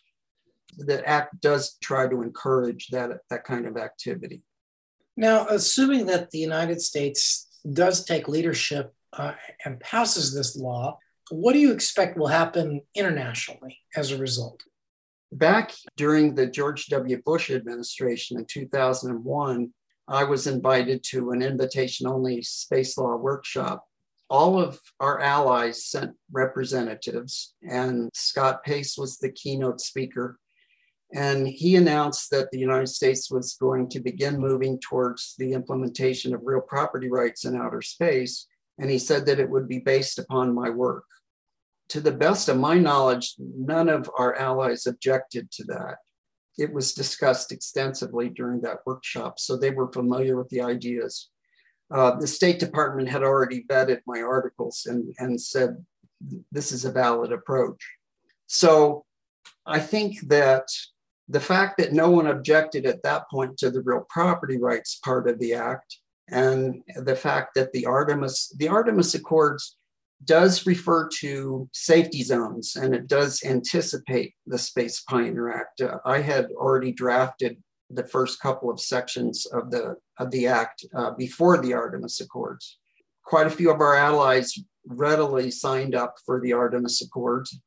[0.76, 4.42] The act does try to encourage that, that kind of activity.
[5.16, 9.32] Now, assuming that the United States does take leadership uh,
[9.64, 10.98] and passes this law,
[11.30, 14.62] what do you expect will happen internationally as a result?
[15.32, 17.20] Back during the George W.
[17.24, 19.72] Bush administration in 2001,
[20.08, 23.84] I was invited to an invitation only space law workshop.
[24.28, 30.38] All of our allies sent representatives, and Scott Pace was the keynote speaker.
[31.14, 36.34] And he announced that the United States was going to begin moving towards the implementation
[36.34, 38.46] of real property rights in outer space.
[38.78, 41.04] And he said that it would be based upon my work
[41.92, 45.96] to the best of my knowledge, none of our allies objected to that.
[46.58, 51.30] It was discussed extensively during that workshop, so they were familiar with the ideas.
[51.90, 55.84] Uh, the State Department had already vetted my articles and, and said
[56.50, 57.82] this is a valid approach.
[58.46, 59.04] So
[59.66, 60.68] I think that
[61.28, 65.28] the fact that no one objected at that point to the real property rights part
[65.28, 65.98] of the act
[66.28, 69.76] and the fact that the Artemis, the Artemis Accords
[70.24, 75.80] does refer to safety zones and it does anticipate the Space Pioneer Act.
[75.80, 77.56] Uh, I had already drafted
[77.90, 82.78] the first couple of sections of the of the act uh, before the Artemis Accords.
[83.24, 87.60] Quite a few of our allies readily signed up for the Artemis Accords.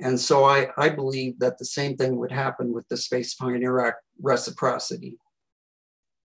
[0.00, 3.80] And so I, I believe that the same thing would happen with the Space Pioneer
[3.80, 5.16] Act reciprocity.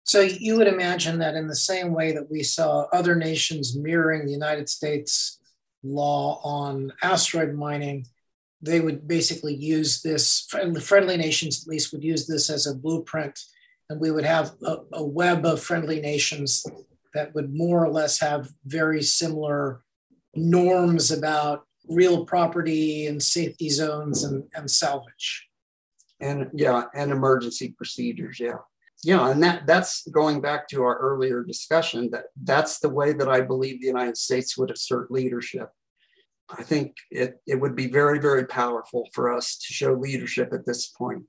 [0.03, 4.25] So you would imagine that in the same way that we saw other nations mirroring
[4.25, 5.39] the United States
[5.83, 8.07] law on asteroid mining,
[8.61, 10.47] they would basically use this,
[10.81, 13.39] friendly nations at least would use this as a blueprint,
[13.89, 16.65] and we would have a, a web of friendly nations
[17.13, 19.83] that would more or less have very similar
[20.33, 25.49] norms about real property and safety zones and, and salvage.
[26.19, 28.59] And yeah, and emergency procedures, yeah.
[29.03, 33.27] Yeah, and that that's going back to our earlier discussion that that's the way that
[33.27, 35.69] I believe the United States would assert leadership.
[36.49, 40.65] I think it, it would be very, very powerful for us to show leadership at
[40.65, 41.23] this point.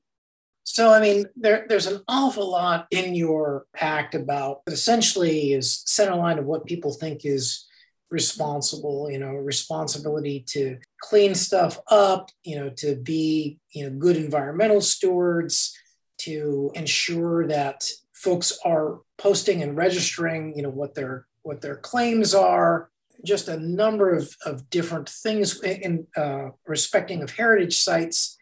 [0.64, 6.16] So, I mean, there, there's an awful lot in your act about essentially is center
[6.16, 7.66] line of what people think is
[8.10, 14.16] responsible, you know, responsibility to clean stuff up, you know, to be, you know, good
[14.16, 15.76] environmental stewards,
[16.24, 22.34] to ensure that folks are posting and registering, you know, what their what their claims
[22.34, 22.90] are,
[23.24, 28.38] just a number of, of different things in uh, respecting of heritage sites.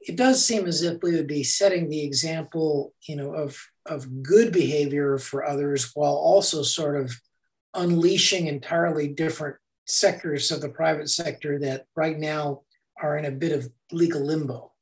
[0.00, 4.22] It does seem as if we would be setting the example, you know, of, of
[4.22, 7.12] good behavior for others while also sort of
[7.74, 9.56] unleashing entirely different
[9.86, 12.62] sectors of the private sector that right now
[13.00, 14.72] are in a bit of legal limbo.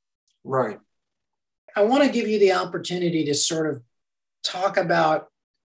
[0.44, 0.78] Right.
[1.76, 3.82] I want to give you the opportunity to sort of
[4.44, 5.28] talk about,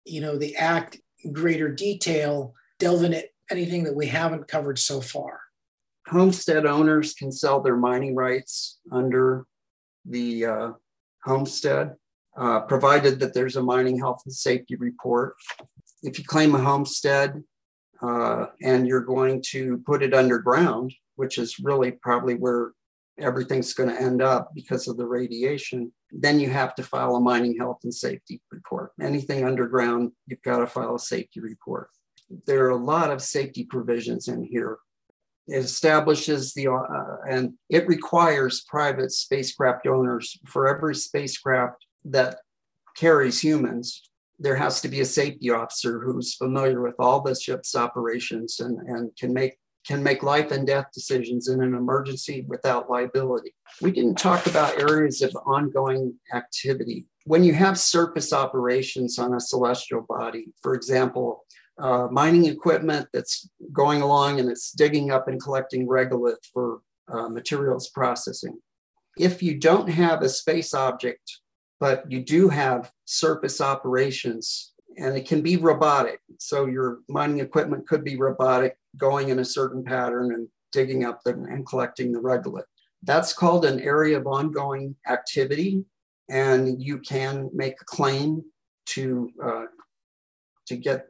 [0.05, 4.79] you know, the act in greater detail, delve in it anything that we haven't covered
[4.79, 5.41] so far?
[6.09, 9.47] Homestead owners can sell their mining rights under
[10.05, 10.71] the uh,
[11.23, 11.95] homestead,
[12.37, 15.37] uh, provided that there's a mining health and safety report.
[16.03, 17.45] If you claim a homestead
[18.01, 22.73] uh, and you're going to put it underground, which is really probably where
[23.19, 27.21] everything's going to end up because of the radiation, then you have to file a
[27.21, 28.93] mining health and safety report.
[29.01, 31.89] Anything underground, you've got to file a safety report
[32.47, 34.79] there are a lot of safety provisions in here.
[35.49, 42.39] It establishes the, uh, and it requires private spacecraft owners for every spacecraft that
[42.97, 44.09] carries humans,
[44.39, 48.79] there has to be a safety officer who's familiar with all the ship's operations and,
[48.89, 49.57] and can make
[49.87, 53.55] can make life and death decisions in an emergency without liability.
[53.81, 57.07] We didn't talk about areas of ongoing activity.
[57.25, 61.45] When you have surface operations on a celestial body, for example,
[61.79, 66.81] uh, mining equipment that's going along and it's digging up and collecting regolith for
[67.11, 68.59] uh, materials processing.
[69.19, 71.39] If you don't have a space object,
[71.81, 76.21] but you do have surface operations, and it can be robotic.
[76.39, 81.23] So your mining equipment could be robotic, going in a certain pattern and digging up
[81.25, 82.65] the, and collecting the regolith.
[83.03, 85.85] That's called an area of ongoing activity,
[86.31, 88.43] and you can make a claim
[88.87, 89.65] to uh,
[90.67, 91.09] to get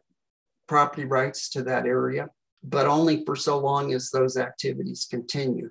[0.66, 2.28] property rights to that area,
[2.62, 5.70] but only for so long as those activities continue.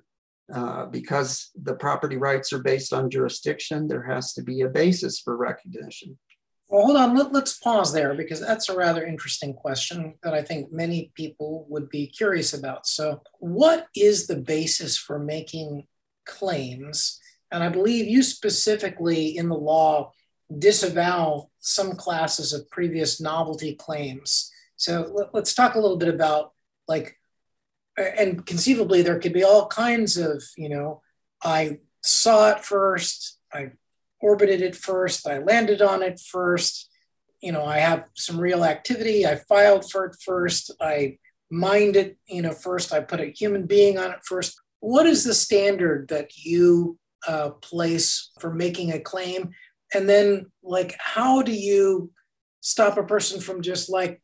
[0.52, 5.18] Uh, because the property rights are based on jurisdiction, there has to be a basis
[5.18, 6.18] for recognition.
[6.72, 7.14] Well, hold on.
[7.14, 11.66] Let, us pause there because that's a rather interesting question that I think many people
[11.68, 12.86] would be curious about.
[12.86, 15.86] So, what is the basis for making
[16.24, 17.20] claims?
[17.50, 20.12] And I believe you specifically in the law
[20.58, 24.50] disavow some classes of previous novelty claims
[24.82, 26.54] so let, us talk a little bit about
[26.88, 27.16] like,
[27.96, 31.02] and conceivably there could be all kinds of, you know,
[31.40, 33.72] I saw it first, I
[34.22, 36.88] orbited it first, I landed on it first,
[37.42, 41.18] you know, I have some real activity, I filed for it first, I
[41.50, 44.58] mined it, you know, first, I put a human being on it first.
[44.80, 49.50] What is the standard that you uh, place for making a claim?
[49.92, 52.12] And then, like, how do you
[52.60, 54.22] stop a person from just like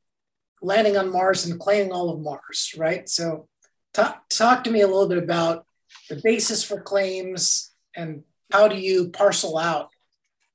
[0.63, 3.09] landing on Mars and claiming all of Mars, right?
[3.09, 3.49] So,
[3.93, 5.67] talk, talk to me a little bit about
[6.09, 9.91] the basis for claims and how do you parcel out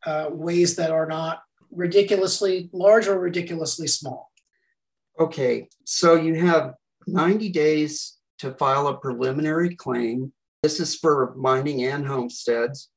[0.05, 4.31] uh, ways that are not ridiculously large or ridiculously small?
[5.19, 6.73] Okay, so you have
[7.07, 10.33] 90 days to file a preliminary claim.
[10.63, 12.89] This is for mining and homesteads.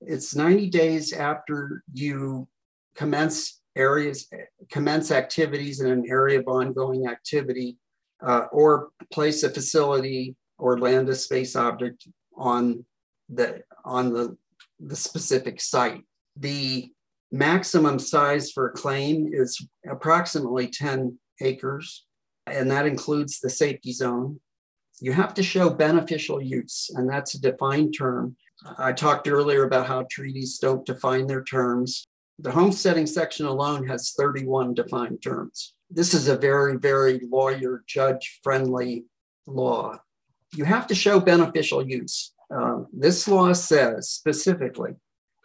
[0.00, 2.48] It's 90 days after you
[2.94, 4.28] commence areas,
[4.70, 7.76] commence activities in an area of ongoing activity,
[8.22, 12.84] uh, or place a facility or land a space object on
[13.28, 14.36] the on the,
[14.86, 16.02] the specific site.
[16.36, 16.90] The
[17.32, 22.06] maximum size for a claim is approximately 10 acres,
[22.46, 24.40] and that includes the safety zone.
[25.00, 28.36] You have to show beneficial use, and that's a defined term.
[28.78, 32.06] I talked earlier about how treaties don't define their terms.
[32.38, 35.74] The homesteading section alone has 31 defined terms.
[35.90, 39.04] This is a very, very lawyer judge friendly
[39.46, 39.98] law.
[40.54, 42.32] You have to show beneficial use.
[42.50, 44.96] Um, this law says specifically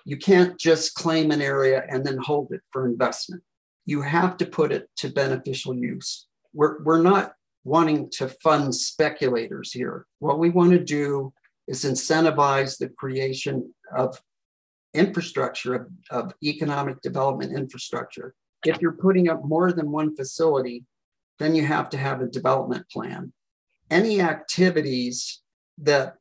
[0.05, 3.43] you can't just claim an area and then hold it for investment.
[3.85, 6.27] You have to put it to beneficial use.
[6.53, 7.33] We're, we're not
[7.63, 10.05] wanting to fund speculators here.
[10.19, 11.33] What we want to do
[11.67, 14.19] is incentivize the creation of
[14.93, 18.33] infrastructure of, of economic development infrastructure.
[18.65, 20.85] If you're putting up more than one facility,
[21.37, 23.31] then you have to have a development plan.
[23.91, 25.41] Any activities
[25.77, 26.15] that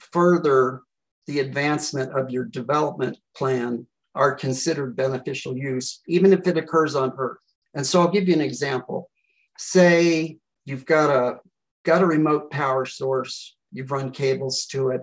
[0.00, 0.82] further
[1.26, 7.12] the advancement of your development plan are considered beneficial use, even if it occurs on
[7.16, 7.38] Earth.
[7.74, 9.08] And so I'll give you an example.
[9.56, 11.38] Say you've got a
[11.84, 15.02] got a remote power source, you've run cables to it,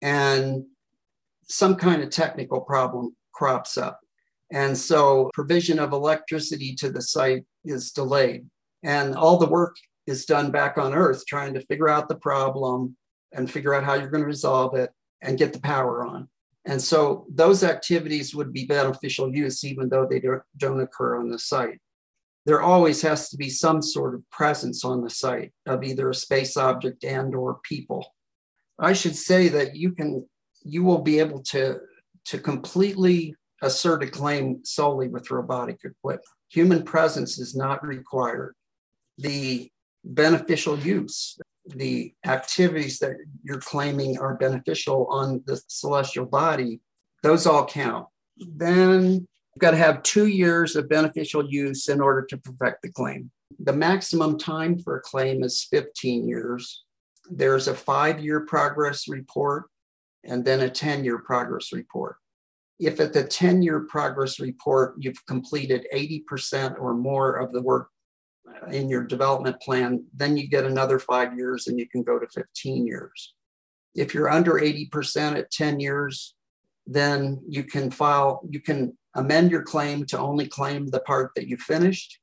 [0.00, 0.64] and
[1.42, 4.00] some kind of technical problem crops up.
[4.52, 8.46] And so provision of electricity to the site is delayed.
[8.82, 9.76] And all the work
[10.06, 12.96] is done back on Earth trying to figure out the problem
[13.32, 14.90] and figure out how you're going to resolve it
[15.22, 16.28] and get the power on.
[16.64, 21.38] And so those activities would be beneficial use even though they don't, occur on the
[21.38, 21.80] site.
[22.46, 26.14] There always has to be some sort of presence on the site of either a
[26.14, 28.14] space object and or people.
[28.78, 30.26] I should say that you can
[30.62, 31.78] you will be able to,
[32.26, 36.24] to completely assert a claim solely with robotic equipment.
[36.50, 38.54] Human presence is not required.
[39.18, 39.70] The
[40.04, 41.38] beneficial use,
[41.76, 46.80] the activities that you're claiming are beneficial on the celestial body,
[47.22, 48.06] those all count.
[48.36, 52.92] Then you've got to have two years of beneficial use in order to perfect the
[52.92, 53.30] claim.
[53.58, 56.84] The maximum time for a claim is 15 years.
[57.30, 59.64] There's a five year progress report
[60.24, 62.16] and then a 10 year progress report.
[62.78, 67.88] If at the 10 year progress report you've completed 80% or more of the work
[68.70, 72.26] in your development plan, then you get another five years and you can go to
[72.28, 73.34] 15 years.
[73.94, 76.34] If you're under 80% at 10 years,
[76.86, 81.48] then you can file, you can amend your claim to only claim the part that
[81.48, 82.18] you finished.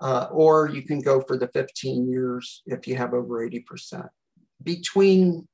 [0.00, 4.08] uh, or you can go for the 15 years if you have over 80%.
[4.62, 5.48] Between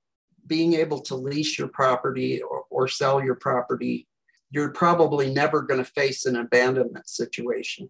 [0.47, 4.07] being able to lease your property or, or sell your property,
[4.51, 7.89] you're probably never going to face an abandonment situation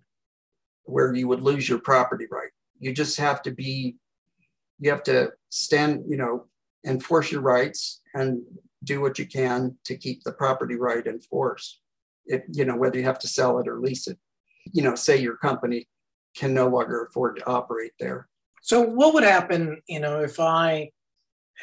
[0.85, 2.51] where you would lose your property right.
[2.79, 3.97] You just have to be,
[4.79, 6.47] you have to stand, you know,
[6.87, 8.43] enforce your rights and
[8.83, 11.81] do what you can to keep the property right in force.
[12.27, 14.19] You know, whether you have to sell it or lease it.
[14.73, 15.89] You know, say your company
[16.35, 18.29] can no longer afford to operate there.
[18.63, 20.91] So, what would happen, you know, if I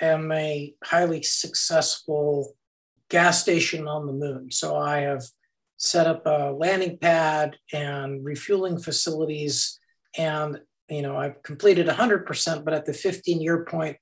[0.01, 2.55] am a highly successful
[3.09, 4.51] gas station on the moon?
[4.51, 5.23] So, I have
[5.81, 9.79] set up a landing pad and refueling facilities,
[10.17, 10.59] and
[10.89, 13.97] you know, I've completed 100%, but at the 15 year point,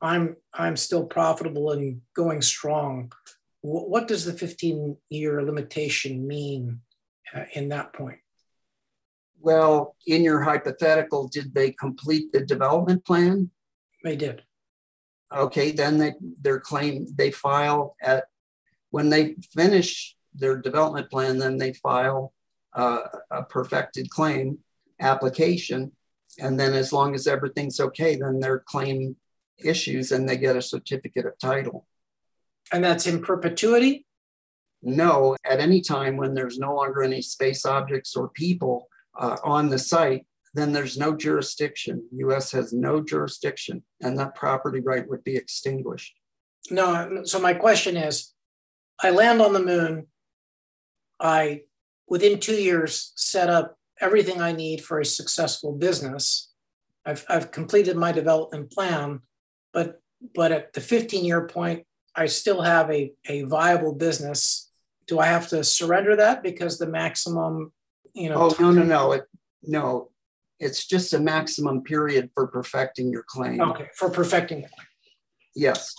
[0.00, 3.12] I'm I'm still profitable and going strong.
[3.60, 6.80] What does the 15 year limitation mean
[7.34, 8.18] uh, in that point?
[9.40, 13.50] Well, in your hypothetical, did they complete the development plan?
[14.04, 14.42] They did.
[15.34, 18.24] Okay, then they, their claim they file at
[18.90, 22.32] when they finish their development plan, then they file
[22.74, 23.00] uh,
[23.30, 24.58] a perfected claim
[25.00, 25.92] application,
[26.38, 29.16] and then as long as everything's okay, then their claim
[29.58, 31.86] issues and they get a certificate of title.
[32.72, 34.06] And that's in perpetuity?
[34.82, 39.68] No, at any time when there's no longer any space objects or people uh, on
[39.68, 42.06] the site, then there's no jurisdiction.
[42.12, 46.14] US has no jurisdiction and that property right would be extinguished.
[46.70, 48.34] No, so my question is
[49.02, 50.06] I land on the moon.
[51.20, 51.62] I,
[52.08, 56.52] within two years, set up everything I need for a successful business.
[57.04, 59.20] I've, I've completed my development plan
[59.72, 60.00] but
[60.34, 64.70] but at the 15 year point, I still have a, a viable business.
[65.06, 67.72] Do I have to surrender that because the maximum,
[68.14, 68.36] you know?
[68.36, 69.24] Oh no no no it,
[69.62, 70.10] no,
[70.58, 73.60] it's just a maximum period for perfecting your claim.
[73.60, 74.86] Okay, for perfecting claim.
[75.54, 75.94] Yes.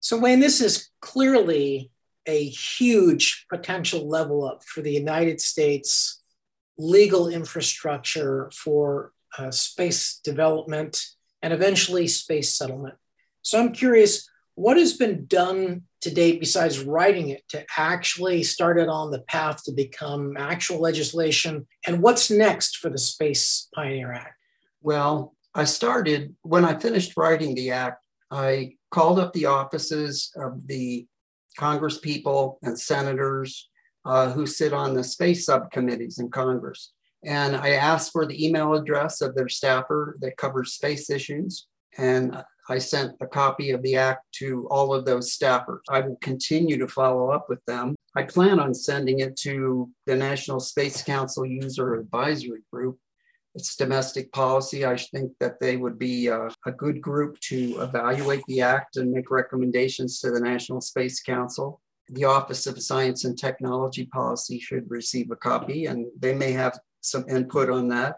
[0.00, 1.90] So Wayne, this is clearly
[2.26, 6.22] a huge potential level up for the United States
[6.78, 11.04] legal infrastructure for uh, space development
[11.42, 12.94] and eventually space settlement.
[13.42, 18.78] So I'm curious, what has been done to date besides writing it to actually start
[18.78, 21.66] it on the path to become actual legislation?
[21.86, 24.34] And what's next for the Space Pioneer Act?
[24.82, 30.66] Well, I started when I finished writing the act, I called up the offices of
[30.66, 31.06] the
[31.56, 33.68] Congress people and senators
[34.04, 36.92] uh, who sit on the space subcommittees in Congress.
[37.24, 41.66] And I asked for the email address of their staffer that covers space issues.
[41.98, 45.80] And I sent a copy of the act to all of those staffers.
[45.88, 47.94] I will continue to follow up with them.
[48.14, 52.98] I plan on sending it to the National Space Council User Advisory Group.
[53.56, 54.86] It's domestic policy.
[54.86, 59.10] I think that they would be a, a good group to evaluate the act and
[59.10, 64.90] make recommendations to the National Space Council the Office of Science and Technology Policy should
[64.90, 68.16] receive a copy, and they may have some input on that.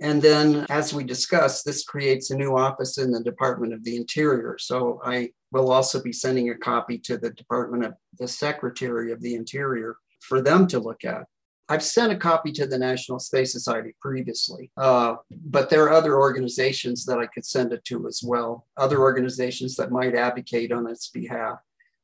[0.00, 3.96] And then, as we discussed, this creates a new office in the Department of the
[3.96, 4.56] Interior.
[4.58, 9.20] So I will also be sending a copy to the Department of the Secretary of
[9.20, 11.26] the Interior for them to look at.
[11.68, 16.18] I've sent a copy to the National Space Society previously, uh, but there are other
[16.18, 20.86] organizations that I could send it to as well, other organizations that might advocate on
[20.86, 21.58] its behalf.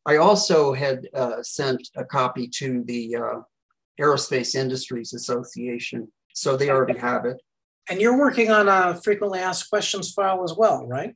[0.07, 3.41] I also had uh, sent a copy to the uh,
[4.01, 6.11] Aerospace Industries Association.
[6.35, 7.43] So they already have it.
[7.91, 11.15] And you're working on a frequently asked questions file as well, right?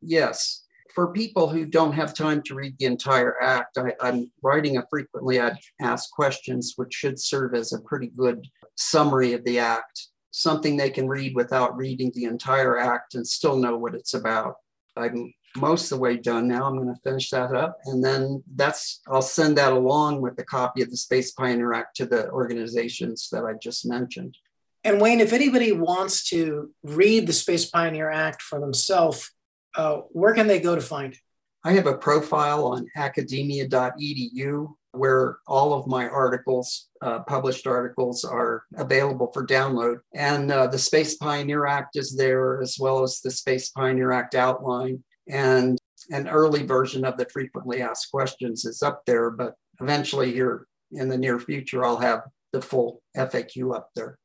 [0.00, 0.61] Yes.
[0.94, 4.86] For people who don't have time to read the entire act, I, am writing a
[4.90, 5.40] frequently
[5.80, 10.90] asked questions, which should serve as a pretty good summary of the act, something they
[10.90, 14.56] can read without reading the entire act and still know what it's about.
[14.96, 16.66] I'm most of the way done now.
[16.66, 17.78] I'm going to finish that up.
[17.84, 21.96] And then that's, I'll send that along with a copy of the Space Pioneer Act
[21.96, 24.36] to the organizations that I just mentioned.
[24.84, 29.30] And Wayne, if anybody wants to read the Space Pioneer Act for themselves,
[29.76, 31.18] uh, where can they go to find it?
[31.64, 38.64] I have a profile on academia.edu where all of my articles, uh, published articles, are
[38.76, 40.00] available for download.
[40.14, 44.34] And uh, the Space Pioneer Act is there, as well as the Space Pioneer Act
[44.34, 45.78] outline and
[46.10, 51.08] an early version of the frequently asked questions is up there, but eventually here in
[51.08, 54.18] the near future, I'll have the full FAQ up there.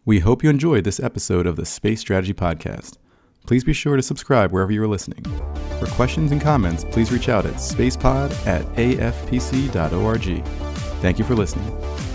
[0.04, 2.96] We hope you enjoyed this episode of the Space Strategy Podcast.
[3.46, 5.24] Please be sure to subscribe wherever you are listening.
[5.80, 10.44] For questions and comments, please reach out at spacepod at afpc.org.
[11.00, 12.07] Thank you for listening.